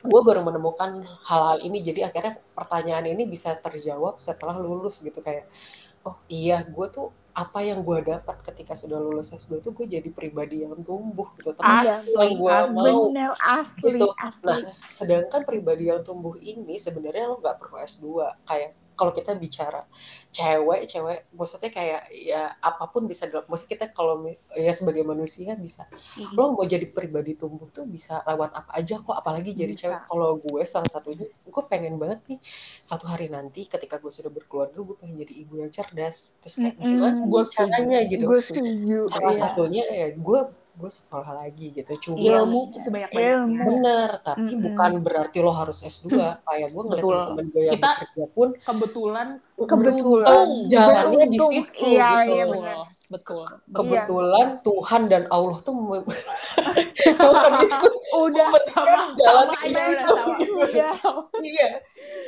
[0.00, 5.44] gue baru menemukan hal-hal ini, jadi akhirnya pertanyaan ini bisa terjawab setelah lulus gitu kayak,
[6.08, 10.08] oh iya gue tuh apa yang gue dapat ketika sudah lulus S2 itu gue jadi
[10.12, 11.56] pribadi yang tumbuh gitu.
[11.56, 12.90] Ternyata Asli, yang gue asli.
[12.92, 14.08] mau asli gitu.
[14.20, 14.48] asli.
[14.52, 18.04] Nah, sedangkan pribadi yang tumbuh ini sebenarnya lo nggak perlu S2.
[18.44, 19.88] Kayak kalau kita bicara
[20.28, 25.56] cewek, cewek, maksudnya kayak ya apa pun bisa dalam, maksudnya kita kalau ya sebagai manusia
[25.56, 26.36] bisa, Hmm.
[26.36, 29.80] lo mau jadi pribadi tumbuh tuh bisa lewat apa aja kok, apalagi jadi Bisa.
[29.88, 30.00] cewek.
[30.12, 32.38] Kalau gue salah satunya, gue pengen banget nih
[32.84, 36.36] satu hari nanti ketika gue sudah berkeluarga, gue pengen jadi ibu yang cerdas.
[36.44, 36.84] Terus kayak Mm-mm.
[36.84, 38.24] gimana Gue caranya gitu.
[38.28, 38.98] Gue setuju.
[39.08, 39.40] Salah iya.
[39.40, 40.40] satunya ya gue
[40.80, 41.92] gue sekolah lagi gitu.
[42.00, 43.36] Cuma ilmu sebanyak-banyaknya.
[43.36, 43.60] Ilmu.
[43.62, 44.64] Bener, tapi Mm-mm.
[44.64, 46.08] bukan berarti lo harus S2.
[46.40, 47.18] Kayak gue ngeliat Betul.
[47.28, 50.46] temen gue yang Kita- bekerja pun Kebetulan Kebetulan.
[50.66, 52.56] jalannya di situ Iya, gitu.
[52.56, 52.74] iya.
[53.10, 53.42] Betul.
[53.68, 56.06] Kebetulan Tuhan dan Allah tuh mem-
[57.20, 60.14] Tuhan itu Udah memberikan jalan sama di aja situ.
[60.14, 60.34] sama.
[60.94, 61.22] Sama.
[61.40, 61.68] Iya,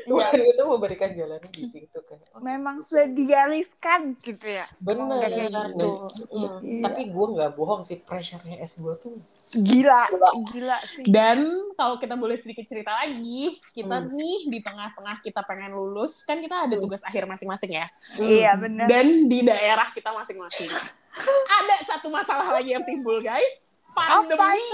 [0.05, 2.23] Tuhan itu memberikan jalannya di situ kayak.
[2.31, 4.67] oh, memang sudah digariskan gitu ya.
[4.81, 5.91] Dan- gitu.
[6.29, 6.83] mm, Iya.
[6.83, 9.13] Tapi gue nggak bohong sih, pressure-nya S2 tuh
[9.53, 10.29] Gila, Gila.
[10.49, 11.05] gila sih.
[11.05, 14.09] Dan kalau kita boleh sedikit cerita lagi, kita Hmm.
[14.11, 16.83] nih di tengah-tengah kita pengen lulus, kan kita ada Hmm.
[16.83, 17.87] tugas akhir masing-masing ya.
[18.17, 18.89] Iya benar.
[18.89, 20.72] Dan di daerah kita masing-masing.
[21.61, 23.65] ada satu masalah lagi yang timbul, guys.
[23.93, 24.73] Apa Pandemi.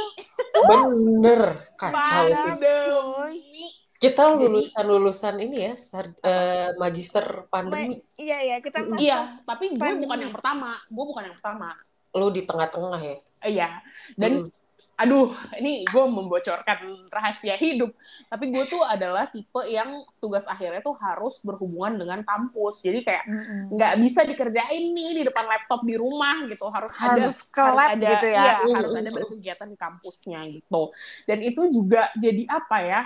[0.71, 1.43] bener
[1.75, 2.53] kacau sih.
[2.55, 3.67] Pandemi.
[3.99, 7.99] Kita Jadi- lulusan-lulusan ini ya, start, eh, magister pandemi.
[8.15, 8.95] Iya iya kita Mm-mm.
[8.95, 10.07] Iya, tapi gue Pandemi.
[10.07, 10.71] bukan yang pertama.
[10.87, 11.75] Gue bukan yang pertama.
[12.15, 13.17] Lu di tengah-tengah ya.
[13.43, 13.69] Iya.
[14.15, 14.51] Dan Mm.
[14.99, 15.33] Aduh,
[15.63, 17.95] ini gue membocorkan rahasia hidup.
[18.27, 22.83] Tapi gue tuh adalah tipe yang tugas akhirnya tuh harus berhubungan dengan kampus.
[22.83, 23.25] Jadi kayak
[23.71, 27.89] nggak bisa dikerjain nih di depan laptop di rumah gitu harus, ada harus ke lab
[27.95, 28.43] ada gitu ya.
[28.43, 29.17] iya, Mm, harus mm, ada mm.
[29.17, 30.83] berkegiatan di kampusnya gitu
[31.29, 33.01] dan itu juga jadi apa ya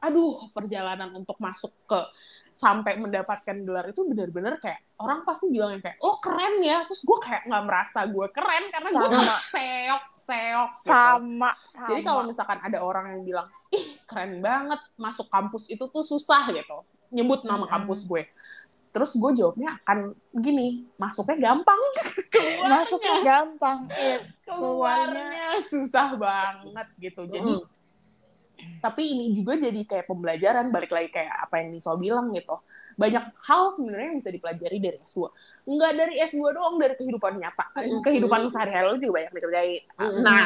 [0.00, 2.00] aduh perjalanan untuk masuk ke
[2.54, 7.02] sampai mendapatkan gelar itu benar-benar kayak orang pasti bilang yang kayak oh keren ya terus
[7.02, 9.08] gue kayak nggak merasa gue keren karena gue
[9.50, 10.86] seok seok gitu.
[10.86, 11.86] Sama sama.
[11.90, 16.46] Jadi kalau misalkan ada orang yang bilang, ih keren banget masuk kampus itu tuh susah
[16.54, 17.72] gitu, nyebut nama Mm-mm.
[17.74, 18.22] kampus gue.
[18.94, 21.80] Terus gue jawabnya akan gini, masuknya gampang,
[22.70, 23.78] masuknya gampang.
[23.90, 24.18] Iya.
[24.46, 27.26] keluarnya susah banget gitu.
[27.26, 27.73] Jadi Mm.
[28.84, 32.52] Tapi ini juga jadi kayak pembelajaran balik lagi kayak apa yang Niso bilang gitu.
[33.00, 35.32] Banyak hal sebenarnya yang bisa dipelajari dari S2.
[35.64, 37.64] Enggak dari S2 doang, dari kehidupan nyata.
[37.80, 38.04] Mm-mm.
[38.04, 39.82] Kehidupan sehari-hari lo juga banyak dikerjain.
[39.96, 40.20] Mm-mm.
[40.20, 40.44] Nah,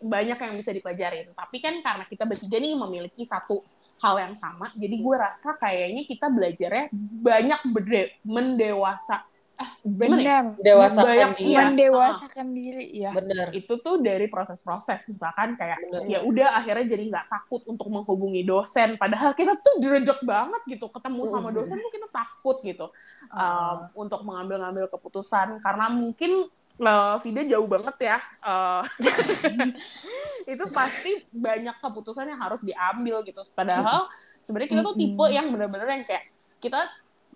[0.00, 1.26] banyak yang bisa dipelajarin.
[1.36, 3.60] Tapi kan karena kita bertiga nih memiliki satu
[4.00, 6.84] hal yang sama, jadi gue rasa kayaknya kita belajarnya
[7.22, 9.22] banyak berde- mendewasa.
[9.54, 9.66] Ya?
[9.86, 10.44] benar.
[10.58, 11.46] Dewasakan Banyak- dia.
[11.46, 11.58] iya.
[11.70, 13.10] Mendewasakan diri ya.
[13.14, 13.46] Bener.
[13.54, 16.10] Itu tuh dari proses-proses, misalkan kayak Bener.
[16.10, 20.90] ya udah akhirnya jadi nggak takut untuk menghubungi dosen, padahal kita tuh diredek banget gitu,
[20.90, 22.90] ketemu sama dosen tuh kita takut gitu
[23.30, 23.86] Ah.
[23.94, 28.18] um, untuk mengambil-ngambil keputusan karena mungkin uh, Vida jauh banget ya.
[28.42, 28.82] Uh,
[30.52, 33.40] itu pasti banyak keputusan yang harus diambil gitu.
[33.54, 34.10] Padahal
[34.42, 36.24] sebenarnya kita tuh tipe yang bener-bener yang kayak
[36.58, 36.80] kita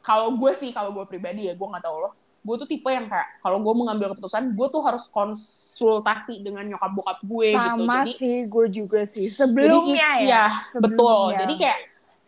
[0.00, 2.12] kalau gue sih kalau gue pribadi ya gue nggak tahu loh.
[2.38, 6.90] Gue tuh tipe yang kayak kalau gue mengambil keputusan gue tuh harus konsultasi dengan nyokap
[6.92, 7.60] bokap gue gitu.
[7.60, 9.26] Sama Jadi sih, gue juga sih.
[9.26, 10.22] jadi Sebelumnya ya.
[10.22, 10.94] iya, betul.
[11.28, 11.38] Sebelumnya.
[11.40, 11.78] Jadi kayak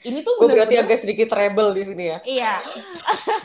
[0.01, 2.19] ini tuh Gue berarti bener-bener- agak sedikit rebel di sini ya.
[2.23, 2.53] Iya.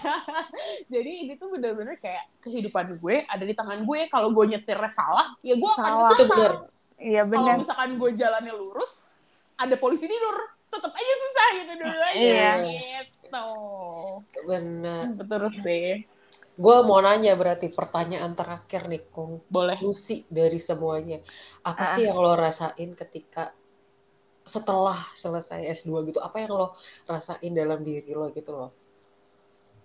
[0.87, 3.99] Jadi ini tuh bener-bener kayak kehidupan gue ada di tangan gue.
[4.07, 6.09] Kalau gue nyetirnya salah, ya gue akan Salah.
[6.09, 6.31] Itu kesasar.
[6.31, 6.53] bener.
[6.95, 7.55] Iya Kalau benar.
[7.59, 8.91] misalkan gue jalannya lurus,
[9.55, 12.19] ada polisi tidur, tetap aja susah gitu dua-duanya.
[12.19, 12.51] Iya.
[13.05, 13.47] Gitu.
[14.43, 15.03] Bener.
[15.13, 16.03] Betul sih.
[16.55, 19.03] Gue mau nanya berarti pertanyaan terakhir nih,
[19.45, 19.75] Boleh.
[19.75, 21.19] konklusi dari semuanya.
[21.61, 21.91] Apa Ah.
[21.91, 23.51] sih yang lo rasain ketika
[24.41, 26.19] setelah selesai S2 gitu?
[26.19, 26.67] Apa yang lo
[27.05, 28.71] rasain dalam diri lo gitu loh?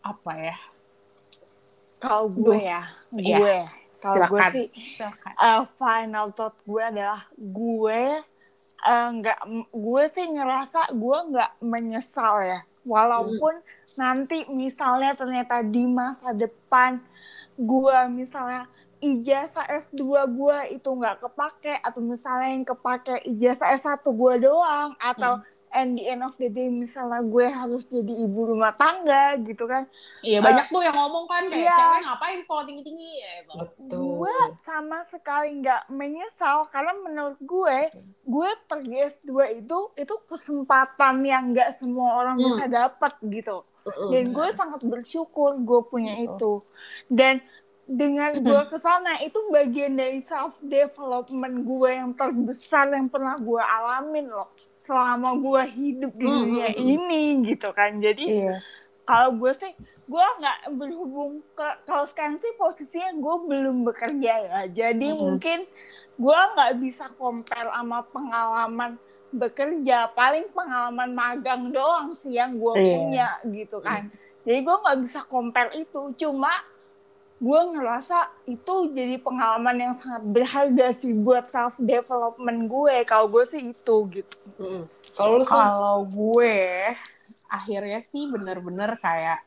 [0.01, 0.57] Apa ya?
[1.99, 2.57] Kalau gue Duh.
[2.57, 3.37] ya, Iya.
[3.37, 3.59] gue.
[4.01, 4.67] Kalau gue sih,
[4.97, 5.33] Silakan.
[5.37, 8.03] uh, final thought gue adalah gue
[8.87, 9.39] uh, nggak
[9.73, 12.61] gue sih ngerasa gue nggak menyesal ya.
[12.81, 13.61] Walaupun
[14.01, 17.01] nanti misalnya ternyata di masa depan
[17.61, 18.65] gue misalnya
[19.01, 20.01] ijazah S2
[20.33, 26.05] gue itu nggak kepake atau misalnya yang kepake ijazah S1 gue doang atau and the
[26.05, 29.87] end of the day misalnya gue harus jadi ibu rumah tangga gitu kan
[30.21, 31.75] Iya, banyak tuh yang ngomong kan kayak iya.
[31.75, 33.53] cewek ngapain sekolah tinggi-tinggi gitu.
[33.57, 37.79] betul gue sama sekali nggak menyesal karena menurut gue
[38.21, 42.47] gue pergi S2 itu itu kesempatan yang nggak semua orang Hmm.
[42.47, 43.63] bisa dapat gitu
[44.11, 46.29] dan gue sangat bersyukur gue punya Betul.
[46.29, 46.53] itu
[47.09, 47.35] dan
[47.85, 53.59] dengan gue ke sana itu bagian dari self development gue yang terbesar yang pernah gue
[53.59, 54.47] alamin loh
[54.81, 56.95] selama gue hidup di Hmm, dunia hmm, hmm.
[56.97, 58.55] ini gitu kan jadi Iya.
[59.03, 59.73] kalau gue sih
[60.07, 65.21] gue nggak berhubung ke kalau sekarang sih posisinya gue belum bekerja ya jadi Mm-mm.
[65.37, 65.59] mungkin
[66.17, 68.97] gue nggak bisa compare sama pengalaman
[69.31, 72.95] bekerja paling pengalaman magang doang sih yang gue Iya.
[72.97, 74.09] punya gitu kan
[74.41, 76.51] jadi gue nggak bisa compare itu cuma
[77.41, 83.49] gue ngerasa itu jadi pengalaman yang sangat berharga sih buat self development gue kalau gue
[83.49, 84.85] sih itu gitu Mm-mm.
[85.11, 85.57] kalau lu Son?
[85.57, 86.57] Kalau gue
[87.49, 89.41] akhirnya sih bener-bener kayak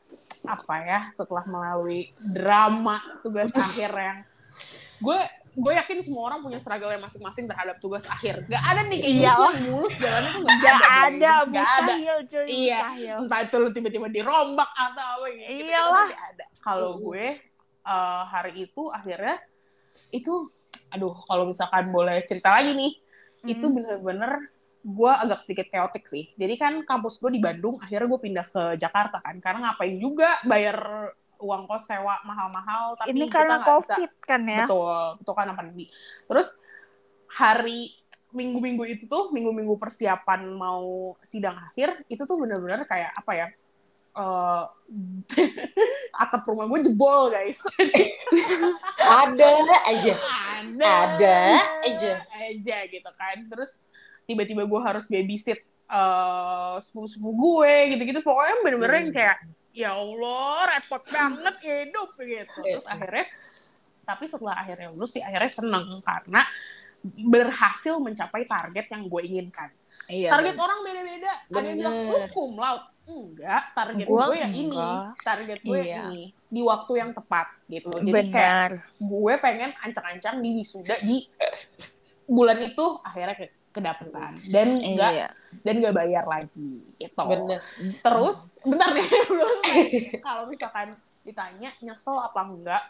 [0.44, 4.18] apa ya setelah melalui drama tugas akhir yang
[4.98, 5.18] gue
[5.54, 8.42] gue yakin semua orang punya struggle yang masing-masing terhadap tugas akhir.
[8.50, 9.30] Gak ada nih kayak Iya.
[9.30, 10.86] gitu yang mulus jalannya tuh gak, Gak ada.
[10.90, 11.62] ada, Gak ada.
[11.62, 12.74] mustahil cuy, Iya.
[12.74, 13.16] mustahil.
[13.22, 15.46] Entah itu lu tiba-tiba dirombak atau apa gitu.
[15.46, 15.94] gitu Iyalah.
[16.02, 16.44] pasti ada.
[16.58, 17.26] Kalau gue
[17.84, 19.36] eh, hari itu akhirnya
[20.10, 20.50] itu
[20.90, 22.92] aduh kalau misalkan boleh cerita lagi nih
[23.44, 23.76] itu Hmm.
[23.76, 24.32] bener-bener
[24.80, 26.28] gue agak sedikit chaotic sih.
[26.36, 29.40] Jadi kan kampus gue di Bandung, akhirnya gue pindah ke Jakarta kan.
[29.40, 30.76] Karena ngapain juga bayar
[31.40, 34.64] uang kos sewa mahal-mahal, tapi Ini kita karena bisa- COVID kan ya.
[34.68, 35.84] Betul, betul karena pandemi.
[36.28, 36.48] Terus
[37.32, 37.96] hari
[38.30, 43.46] minggu-minggu itu tuh, minggu-minggu persiapan mau sidang akhir, itu tuh bener-bener kayak apa ya,
[44.14, 44.64] eh
[46.14, 47.58] atap rumah gue jebol guys.
[47.74, 48.04] Jadi
[49.00, 49.50] ada
[49.84, 50.14] aja
[50.64, 51.36] ada Ada
[51.84, 52.12] aja.
[52.40, 53.86] aja gitu kan terus
[54.24, 59.38] tiba-tiba gue harus babysit eh sepupu-sepupu gue gitu-gitu pokoknya bener-bener yang kayak
[59.70, 62.88] ya Allah repot banget hidup gitu terus Iya.
[62.88, 63.26] akhirnya
[64.04, 66.40] tapi setelah akhirnya lulus sih akhirnya seneng karena
[67.04, 69.68] berhasil mencapai target yang gue inginkan
[70.08, 70.32] Iya.
[70.32, 72.28] target orang beda-beda ada yang bilang lu Bener.
[72.32, 74.80] cum laude enggak target Gua gue ya ini
[75.20, 76.02] target gue Iya.
[76.08, 78.70] ini di waktu yang tepat gitu jadi kayak Benar.
[78.96, 81.28] gue pengen ancang-ancang di wisuda di
[82.24, 85.28] bulan itu akhirnya ke kedapetan dan enggak Iya.
[85.60, 87.60] dan nggak bayar lagi gitu bener
[88.00, 90.22] terus bentar deh belum selesai.
[90.22, 90.88] kalau misalkan
[91.20, 92.82] ditanya nyesel apa enggak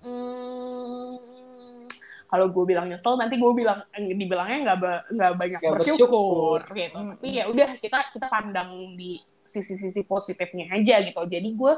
[0.00, 1.86] hmm,
[2.30, 6.58] kalau gue bilang nyesel nanti gue bilang eh, dibilangnya nggak ba- nggak banyak Nggak bersyukur,
[6.62, 6.78] bersyukur.
[6.78, 7.10] gitu Hmm.
[7.12, 11.72] tapi ya udah kita kita pandang di sisi-sisi positifnya aja gitu jadi gue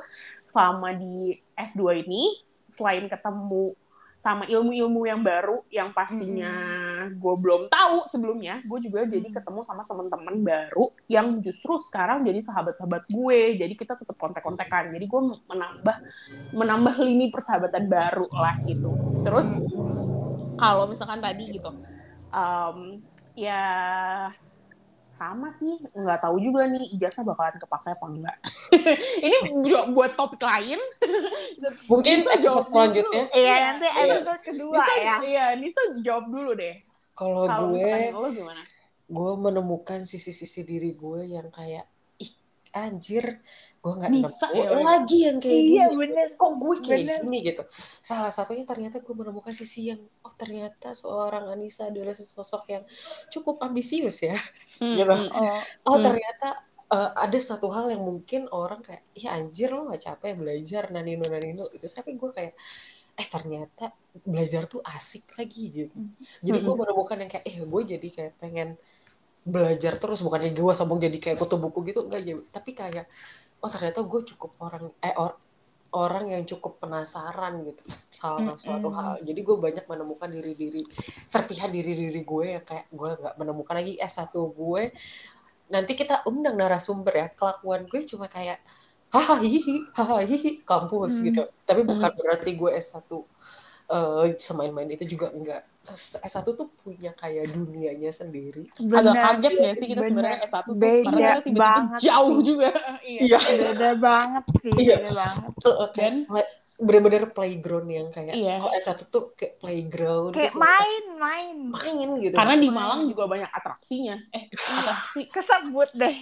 [0.44, 2.36] selama di S2 ini
[2.68, 3.72] selain ketemu
[4.22, 6.54] sama ilmu-ilmu yang baru yang pastinya
[7.10, 12.38] gue belum tahu sebelumnya gue juga jadi ketemu sama teman-teman baru yang justru sekarang jadi
[12.38, 13.40] sahabat-sahabat gue.
[13.58, 15.96] Jadi kita tetap kontak-kontakan jadi gue menambah
[16.54, 18.94] menambah lini persahabatan baru lah gitu.
[19.26, 19.58] Terus
[20.56, 21.70] kalau misalkan tadi gitu
[22.30, 23.02] em,
[23.34, 23.64] ya
[25.12, 28.36] sama sih nggak tahu juga nih ijazah bakalan kepake apa enggak
[29.26, 30.80] ini juga buat topik lain
[31.90, 32.70] mungkin Nisa episode jawab dulu.
[32.72, 34.02] selanjutnya Iya, nanti Iya.
[34.08, 35.16] episode kedua Nisa, ya.
[35.22, 36.74] iya Nisa jawab dulu deh
[37.12, 38.62] kalau gue misalkan lo gimana
[39.04, 41.84] gue menemukan sisi-sisi diri gue yang kayak
[42.16, 42.32] ih
[42.72, 43.36] anjir
[43.82, 45.98] gue nggak Bisa ya, lagi yang kayak Iya, gini.
[45.98, 46.26] bener.
[46.38, 47.20] kok gue kayak Bener.
[47.26, 47.62] gini gitu?
[47.98, 52.84] Salah satunya ternyata gue menemukan sisi yang oh ternyata seorang Anissa adalah sosok yang
[53.34, 54.34] cukup ambisius ya.
[54.78, 55.10] Hmm, Gitu.
[55.10, 55.28] hmm.
[55.34, 56.04] Oh, oh Hmm.
[56.06, 56.48] ternyata
[56.94, 61.24] eh, ada satu hal yang mungkin orang kayak iya anjir lo gak capek belajar nanino
[61.26, 62.52] nanino itu tapi gue kayak
[63.20, 63.92] eh ternyata
[64.24, 65.96] belajar tuh asik lagi gitu.
[66.46, 68.68] Jadi gue menemukan yang kayak eh gue jadi kayak pengen
[69.42, 72.00] belajar terus bukannya gue sombong jadi kayak kutu buku gitu.
[72.06, 72.36] Enggak ya.
[72.54, 73.06] Tapi kayak
[73.62, 75.38] oh ternyata gue cukup orang eh or-
[75.92, 78.96] orang yang cukup penasaran gitu sama suatu Mm-mm.
[78.96, 80.82] hal jadi gue banyak menemukan diri diri
[81.24, 84.82] serpihan diri diri gue yang kayak gue nggak menemukan lagi S1 gue
[85.68, 88.60] nanti kita undang narasumber ya kelakuan gue cuma kayak
[89.12, 91.24] hahaha hihi hahaha hihi kampus Hmm.
[91.28, 93.04] gitu tapi bukan berarti gue S1
[93.92, 95.60] eh, semain-main itu juga enggak
[96.22, 99.18] S1 tuh punya kayak dunianya sendiri agak bener.
[99.18, 102.44] kaget ya sih kita sebenarnya S1 tuh Beda karena kita tiba-tiba banget jauh sih.
[102.46, 102.68] juga
[103.10, 104.96] iya iya Beda banget sih, Iya.
[104.96, 105.50] beda banget.
[105.92, 106.26] Dan-
[106.82, 108.58] bener-bener playground yang kayak Iya.
[108.58, 113.24] kalau S1 tuh kayak playground Kayak terus main, main main gitu Karena di Malang juga
[113.24, 114.18] banyak atraksinya.
[114.30, 115.20] Eh, atraksi.
[115.34, 116.14] kesebut deh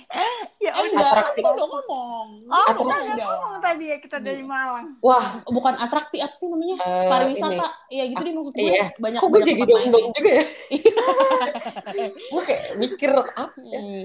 [0.59, 1.41] ya Eh, udah enggak, Atraksi.
[1.41, 2.29] aku udah ngomong.
[2.47, 3.09] oh Atraksi.
[3.09, 3.27] kita Udah.
[3.33, 6.77] ngomong tadi ya kita dari Malang wah Bukan atraksi, apa sih namanya?
[6.79, 7.51] eh, Pariwisata.
[7.51, 8.63] ini Iya, gitu deh maksud gue.
[8.63, 8.87] iya.
[8.95, 10.45] Banyak kok gue jadi dong juga ya
[12.31, 14.05] gue kayak mikir apa ya Hmm.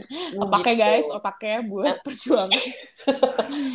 [0.65, 0.73] Gitu.
[0.73, 2.61] guys, otaknya buat perjuangan.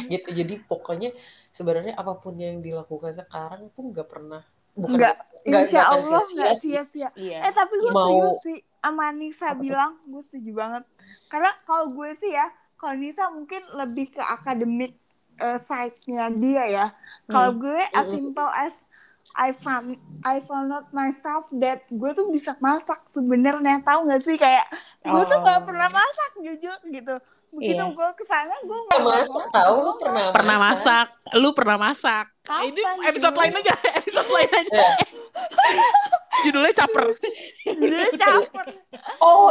[0.08, 1.10] gitu jadi pokoknya
[1.50, 6.20] sebenarnya apa pun yang dilakukan sekarang tuh nggak pernah bukan Enggak, nggak insya akan Allah
[6.22, 6.70] sia-sia nggak sih.
[6.70, 7.38] sia-sia Iya.
[7.42, 9.60] Eh tapi gue Mau- setuju sih sama Nisa Apa tuh?
[9.60, 10.82] bilang, gue setuju banget.
[11.26, 14.94] Karena kalau gue sih ya, kalau Nisa mungkin lebih ke akademik
[15.36, 16.86] uh, side-nya dia ya.
[17.26, 18.14] Kalau gue as Mm-mm.
[18.16, 18.74] simple as
[19.32, 24.34] I found I found out myself that gue tuh bisa masak sebenarnya tahu gak sih
[24.34, 24.64] kayak
[25.02, 25.64] gue tuh gak Oh.
[25.66, 27.14] pernah masak jujur gitu.
[27.50, 27.90] Begitu Iya.
[27.90, 32.26] gue ke sana gue Pernah masak tahu lu pernah Pernah masak, lu pernah masak.
[32.46, 34.70] Kapan, Ini episode lain aja, episode lain aja.
[34.70, 34.90] Ya.
[36.46, 37.06] Judulnya caper.
[37.66, 38.66] Dia caper.
[39.20, 39.50] oh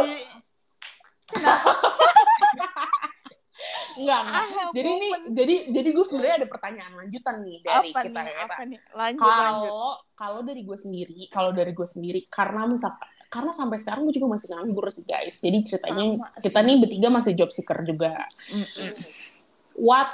[4.00, 4.44] Enggak, enggak.
[4.48, 8.32] Have Jadi ini jadi jadi gue sebenarnya ada pertanyaan lanjutan nih dari apa kita nih?
[8.32, 8.44] kita.
[8.48, 8.80] Apa nih?
[8.96, 9.68] Lanjut lanjut.
[9.68, 14.15] Kalau kalau dari gue sendiri, kalau dari gue sendiri karena misalkan karena sampai sekarang gue
[14.18, 15.38] juga masih nganggur sih guys.
[15.38, 18.26] Jadi ceritanya Sama kita nih bertiga masih job seeker juga.
[19.78, 20.10] What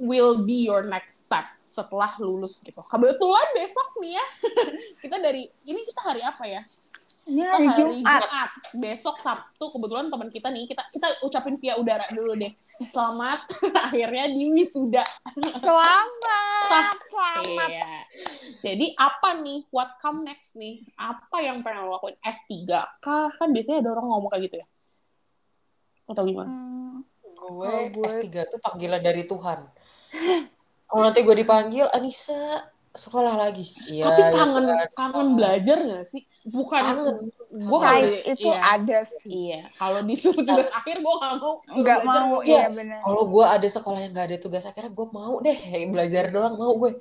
[0.00, 2.80] will be your next step setelah lulus gitu?
[2.80, 4.26] Kebetulan besok nih ya.
[5.04, 6.60] kita dari ini kita hari apa ya?
[7.28, 8.20] Ini Kita hari Jumat.
[8.24, 8.50] Jumat.
[8.74, 12.52] Besok Sabtu kebetulan teman kita nih kita kita ucapin via udara dulu deh.
[12.82, 13.44] Selamat
[13.86, 15.04] akhirnya di wisuda.
[15.60, 16.08] Selamat.
[16.64, 17.68] Selamat.
[17.68, 17.92] Iya.
[18.58, 20.80] Jadi apa nih what come next nih?
[20.94, 22.16] Apa yang pengen lo lakuin?
[22.18, 22.64] S3
[22.98, 23.28] kah?
[23.30, 24.66] Kan biasanya ada orang ngomong kayak gitu ya.
[26.08, 26.48] Atau gimana?
[26.48, 27.04] Hmm,
[27.36, 29.68] gue, gue- S3 tuh panggilan dari Tuhan
[30.88, 34.88] kalau nanti gue dipanggil Anissa sekolah lagi iya Tapi ya kangen Tuhan.
[34.92, 36.22] kangen belajar gak sih?
[36.46, 37.16] Bukan Kangen.
[37.50, 39.20] gue kalau di- itu iya, ada sih.
[39.24, 39.60] iya.
[39.72, 41.52] Kalau disuruh tugas akhir gue gak mau.
[41.74, 42.66] Belajar, mau, iya Iya.
[42.70, 42.98] benar.
[43.00, 46.72] kalau gue ada sekolah yang gak ada tugas akhirnya gue mau deh belajar doang mau
[46.76, 46.96] gue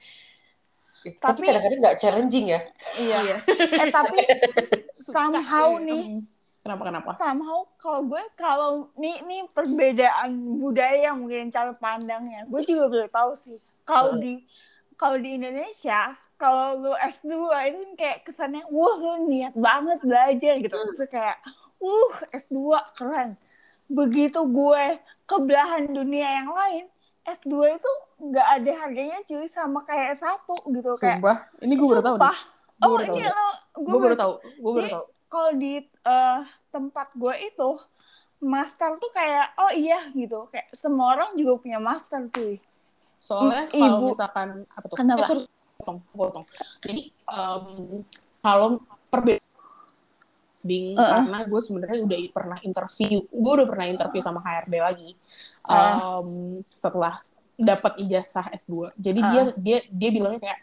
[1.08, 2.60] tapi Tapi- kadang-kadang nggak challenging ya
[2.96, 3.18] Iya.
[3.22, 3.36] Iya.
[3.80, 4.18] Eh tapi
[5.08, 6.26] somehow nih.
[6.60, 7.10] Kenapa kenapa?
[7.16, 13.32] somehow kalau gue kalau nih nih perbedaan budaya mungkin cara pandangnya, gue juga belum tahu
[13.34, 13.56] sih.
[13.82, 14.22] Kalau Hmm.
[14.22, 14.34] di
[14.98, 17.34] kalau di Indonesia, kalau lu S2
[17.70, 20.74] itu kayak kesannya, wah lu niat banget belajar gitu.
[20.74, 20.86] Hmm.
[20.94, 21.38] Terus kayak,
[21.82, 22.58] uh S2
[22.98, 23.30] keren.
[23.88, 24.86] Begitu gue
[25.30, 26.86] ke belahan dunia yang lain,
[27.28, 32.02] S2 itu nggak ada harganya cuy sama kayak S1 gitu kayak Sumpah, ini gue baru
[32.02, 32.24] tahu nih.
[32.24, 32.38] Sumpah.
[32.78, 33.50] Gue Oh iya lo,
[33.82, 34.34] Gue baru tahu.
[34.62, 35.06] Gue baru tahu.
[35.28, 37.70] Kalau di eh, tempat gue itu
[38.38, 42.58] master tuh kayak oh iya gitu kayak semua orang juga punya master tuh.
[43.18, 44.98] Soalnya kalau misalkan apa tuh?
[44.98, 45.22] Kenapa?
[45.22, 45.44] Eh, sorry,
[45.78, 46.46] potong, potong.
[46.86, 47.66] Jadi em,
[48.40, 48.68] kalau
[49.10, 49.46] perbedaan
[50.68, 51.24] Bing, Uh-uh.
[51.24, 55.10] karena gue sebenarnya udah pernah interview, gue udah pernah interview sama HRD lagi
[55.64, 56.60] Uh.
[56.68, 57.20] Setelah
[57.56, 58.92] dapat ijazah S2.
[58.96, 59.30] Jadi Uh.
[59.32, 60.60] dia dia dia bilangnya kayak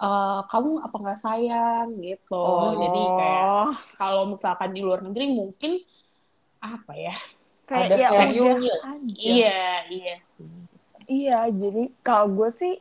[0.00, 2.44] "Eh, kamu apa nggak sayang gitu.
[2.80, 5.76] Jadi kayak Oh, kalau misalkan di luar negeri mungkin
[6.60, 7.16] apa ya?
[7.64, 8.76] kayak Ada ya value-nya.
[8.82, 9.28] aja.
[9.30, 10.48] Iya, iya sih.
[11.10, 12.78] Iya, jadi kalau gue sih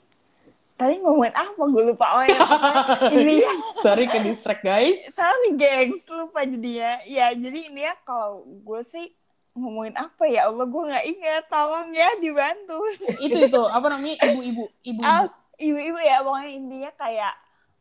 [0.76, 2.40] tadi ngomongin apa gue lupa oh ya.
[3.18, 3.54] Ini ya.
[3.82, 5.02] Sorry ke distract guys.
[5.10, 6.06] sorry gengs.
[6.08, 7.34] Lupa jadinya ya.
[7.34, 9.10] Jadi ini ya kalau gue sih
[9.52, 10.46] ngomongin apa ya?
[10.46, 11.44] Allah gue nggak ingat.
[11.50, 12.78] Tolong ya dibantu.
[13.18, 13.62] Itu itu.
[13.66, 14.22] Apa namanya?
[14.24, 14.66] Ibu-ibu.
[14.86, 15.04] Ibu-ibu.
[15.04, 15.26] Ah,
[15.58, 16.22] ibu-ibu ya.
[16.22, 17.34] Pokoknya intinya kayak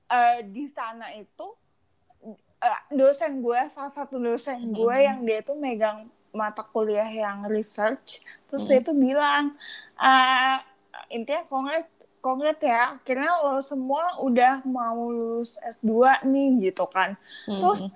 [0.08, 1.46] eh, di sana itu
[2.58, 5.04] eh, dosen gue salah satu dosen gue Mhm.
[5.04, 8.70] yang dia tuh megang mata kuliah yang research terus Mhm.
[8.70, 9.44] dia tuh bilang
[9.96, 10.56] eh,
[11.10, 11.86] intinya kongres
[12.18, 17.14] kongres ya akhirnya lo semua udah mau lulus S2 nih gitu kan.
[17.46, 17.86] Hmm, terus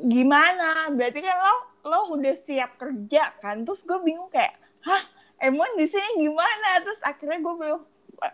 [0.00, 0.88] gimana?
[0.90, 1.54] Berarti kan lo
[1.86, 3.62] lo udah siap kerja kan?
[3.62, 5.02] Terus gue bingung kayak hah
[5.38, 6.82] emang di sini gimana?
[6.82, 7.80] Terus akhirnya gue belum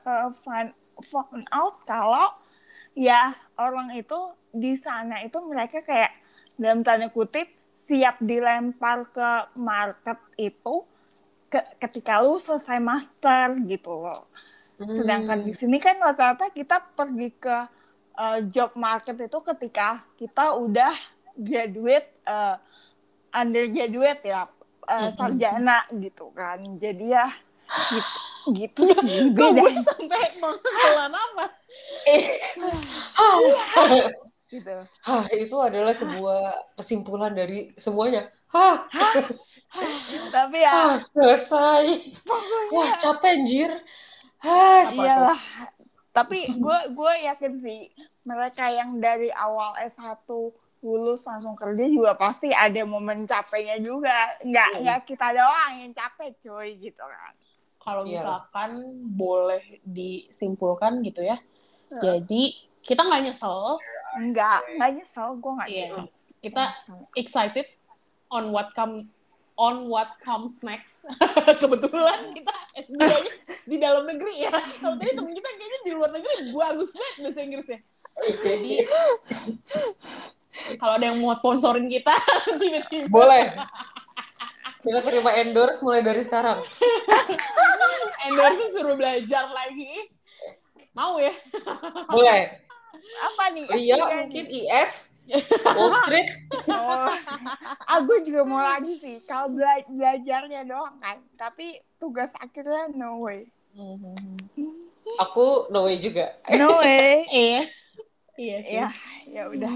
[0.07, 0.71] uh, find,
[1.05, 2.39] found out kalau
[2.95, 6.15] ya orang itu di sana itu mereka kayak
[6.55, 7.51] dalam tanda kutip
[7.83, 10.87] siap dilempar ke market itu
[11.47, 14.23] ke- ketika lu selesai master gitu loh.
[14.83, 17.57] Sedangkan di sini kan rata-rata kita pergi ke
[18.15, 20.95] uh, job market itu ketika kita udah
[21.35, 22.57] graduate uh,
[23.31, 24.47] undergraduate ya
[24.85, 25.13] uh, Mhm.
[25.15, 26.59] sarjana gitu kan.
[26.79, 27.31] Jadi ya
[27.95, 28.19] gitu,
[28.53, 31.55] gitu sih beda gue sampai menghela nafas
[34.53, 34.77] gitu
[35.09, 36.41] Hah, itu adalah sebuah
[36.77, 38.29] kesimpulan dari semuanya.
[38.53, 38.85] Hah,
[40.37, 42.13] tapi ya hah, selesai.
[42.71, 43.71] Wah, capek anjir.
[44.45, 45.41] Hah, iyalah
[46.13, 47.89] tapi gue gue yakin sih
[48.29, 50.29] mereka yang dari awal S1
[50.85, 54.13] lulus langsung kerja juga pasti ada momen capeknya juga
[54.45, 54.81] nggak Hmm.
[54.85, 57.33] nggak kita doang yang capek cuy gitu kan
[57.81, 58.21] Kalau Iya.
[58.21, 58.71] misalkan
[59.11, 61.35] boleh disimpulkan gitu ya.
[61.99, 63.75] Jadi kita nggak nyesel,
[64.13, 65.79] nggak nggak nyesel gue nggak Iya.
[65.89, 66.05] nyesel
[66.43, 66.65] kita
[67.15, 67.67] excited
[68.29, 69.07] on what come
[69.55, 71.05] on what comes next.
[71.63, 73.21] Kebetulan kita S2 -nya
[73.63, 74.51] di dalam negeri ya.
[74.51, 77.79] Kalau tadi temen kita kayaknya di luar negeri bagus banget bahasa Inggrisnya.
[78.43, 78.73] Jadi
[80.81, 82.13] kalau ada yang mau sponsorin kita
[82.61, 83.45] tiba-tiba Boleh.
[84.83, 86.65] Kita terima endorse mulai dari sekarang.
[88.27, 90.11] endorse suruh belajar lagi.
[90.91, 91.31] Mau ya?
[92.11, 92.59] Boleh.
[93.03, 94.63] Apa nih Iya, S3 mungkin nih?
[94.65, 94.91] IF,
[95.77, 96.29] Wall Street.
[96.67, 97.09] oh.
[97.85, 103.21] ah gue juga mau lagi sih kalau bela- belajarnya doang kan tapi tugas akhirnya no
[103.21, 103.47] way
[105.21, 106.31] Aku no way juga.
[106.53, 107.63] no way Iya.
[108.33, 108.75] Iya sih.
[108.75, 108.89] ya
[109.27, 109.73] ya udah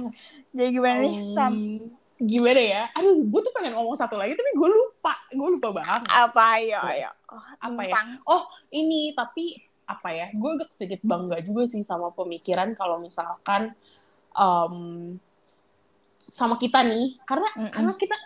[0.51, 2.83] jadi gimana nih Sam Hmm, gimana ya?
[2.95, 5.13] Aduh, gue tuh pengen ngomong satu lagi tapi gue lupa.
[5.31, 6.09] Gue lupa banget.
[6.09, 8.01] apa ayo ayo oh, Apa ya?
[8.25, 10.27] Oh, ini tapi apa ya?
[10.35, 13.71] Gue agak sedikit bangga juga sih sama pemikiran kalau misalkan
[14.35, 14.77] em,
[16.19, 17.71] sama kita nih, karena Mm-mm.
[17.71, 18.17] karena kita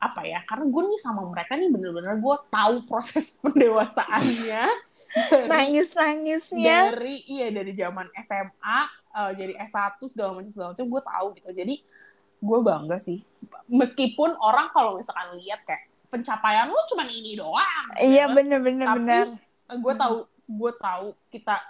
[0.00, 0.40] apa ya?
[0.46, 4.64] Karena gue nih sama mereka nih bener-bener gue tahu proses pendewasaannya
[5.50, 8.80] nangis nangisnya dari iya dari zaman SMA
[9.18, 11.48] eh, jadi S1 segala macam segala macam gue tahu gitu.
[11.52, 11.74] Jadi
[12.40, 13.18] gue bangga sih.
[13.66, 17.86] Meskipun orang kalau misalkan lihat kayak pencapaian lu cuma ini doang.
[18.02, 18.34] iya gitu.
[18.38, 19.26] bener bener Tapi bener
[19.78, 20.16] gue tahu
[20.50, 21.62] gue tahu kita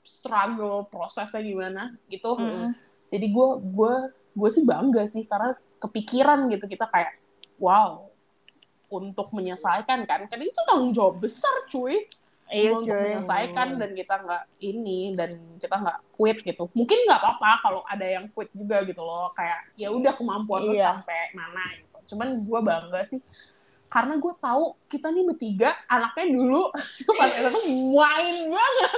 [0.00, 2.38] struggle prosesnya gimana gitu.
[2.38, 2.70] Mm-mm.
[3.06, 3.94] jadi gue gue
[4.34, 7.18] gue sih bangga sih karena kepikiran gitu kita kayak
[7.58, 8.06] wow
[8.86, 12.06] untuk menyelesaikan kan karena itu tanggung jawab besar cuy.
[12.46, 13.02] Iya untuk cuy.
[13.02, 16.70] menyelesaikan dan kita nggak ini dan kita nggak quit gitu.
[16.70, 19.34] Mungkin nggak apa-apa kalau ada yang quit juga gitu loh.
[19.34, 21.02] Kayak ya udah kemampuan Iya.
[21.02, 22.14] sampai mana gitu.
[22.14, 23.18] Cuman gue bangga sih
[23.86, 26.70] karena gue tahu kita nih bertiga anaknya dulu.
[27.18, 27.60] Pas itu
[27.94, 28.92] main banget.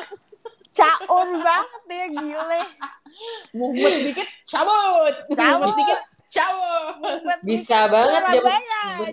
[0.79, 2.63] Caur banget ya gile.
[3.51, 5.15] Movement dikit cabut.
[5.35, 5.75] Cabut.
[5.75, 7.21] dikit cabut.
[7.43, 8.43] Bisa di banget jam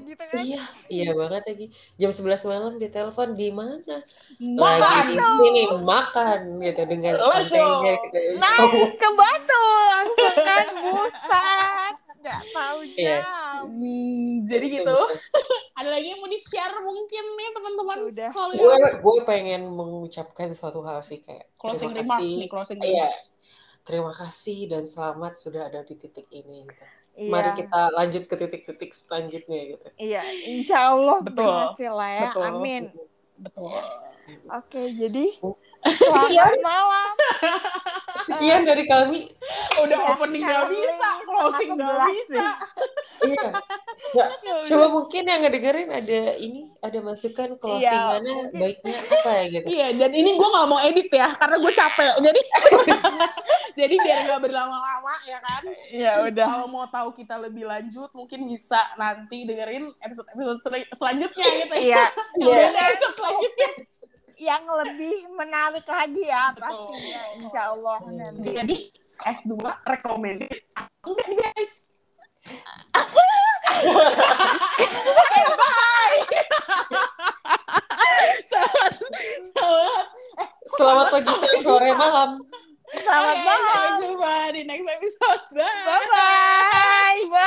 [0.05, 0.41] gitu kan.
[0.45, 0.61] Iya,
[0.93, 1.65] iya banget lagi.
[1.97, 3.81] Jam 11 malam ditelepon di mana?
[3.81, 4.01] Lagi
[4.37, 8.17] makan di sini makan gitu dengan santainya kita.
[8.37, 13.17] naik ke batu langsung kan buset nggak tahu Iya.
[13.21, 14.97] jam Hmm, jadi gitu
[15.77, 18.29] ada lagi yang mau di share mungkin nih teman-teman Sudah.
[18.29, 22.37] sekalian Gue gue pengen mengucapkan suatu hal sih kayak closing terima remarks kasih.
[22.37, 22.89] nih closing Iya.
[23.07, 23.27] remarks
[23.85, 26.65] Terima kasih dan selamat sudah ada di titik ini.
[26.65, 26.83] Gitu.
[27.15, 27.29] Iya.
[27.29, 29.85] Mari kita lanjut ke titik-titik selanjutnya gitu.
[29.95, 31.45] Iya, insya Allah Betul.
[31.45, 32.21] berhasil lah ya.
[32.27, 32.43] Betul.
[32.49, 32.83] Amin.
[33.37, 33.77] betul
[34.49, 35.37] Oke, jadi
[35.85, 37.09] Sekian, selamat malam.
[38.27, 39.29] sekian dari kami.
[39.77, 42.47] udah Ya, opening nggak kali bisa closing nggak bisa
[43.21, 43.47] Iya.
[44.07, 44.33] Co-
[44.67, 48.57] Coba mungkin yang ngedengerin ada ini, ada masukan closingannya mungkin.
[48.57, 49.65] baiknya apa ya gitu.
[49.67, 52.41] iya dan ini gue nggak mau edit ya karena gue capek jadi
[53.79, 56.45] jadi biar nggak berlama-lama ya kan Ya udah.
[56.47, 61.73] kalau mau tahu kita lebih lanjut mungkin bisa nanti dengerin episode episode sel- selanjutnya gitu
[61.83, 62.03] Iya,
[62.41, 62.61] Iya.
[62.73, 63.69] episode selanjutnya
[64.37, 66.63] yang lebih menarik lagi ya Betul.
[66.65, 68.51] pastinya insya Allah nanti.
[68.51, 68.77] jadi
[69.25, 69.53] S2
[69.85, 70.51] recommended
[71.01, 71.95] enggak guys
[73.75, 76.19] Oke, bye.
[78.45, 78.91] selamat,
[79.43, 80.05] selamat.
[80.35, 82.37] Eh, Selamat pagi, siang, sore, malam.
[82.93, 83.65] Selamat malam.
[83.65, 85.43] Sampai jumpa di next episode.
[85.57, 85.65] Bye.
[85.65, 86.05] Bye
[87.25, 87.41] bye.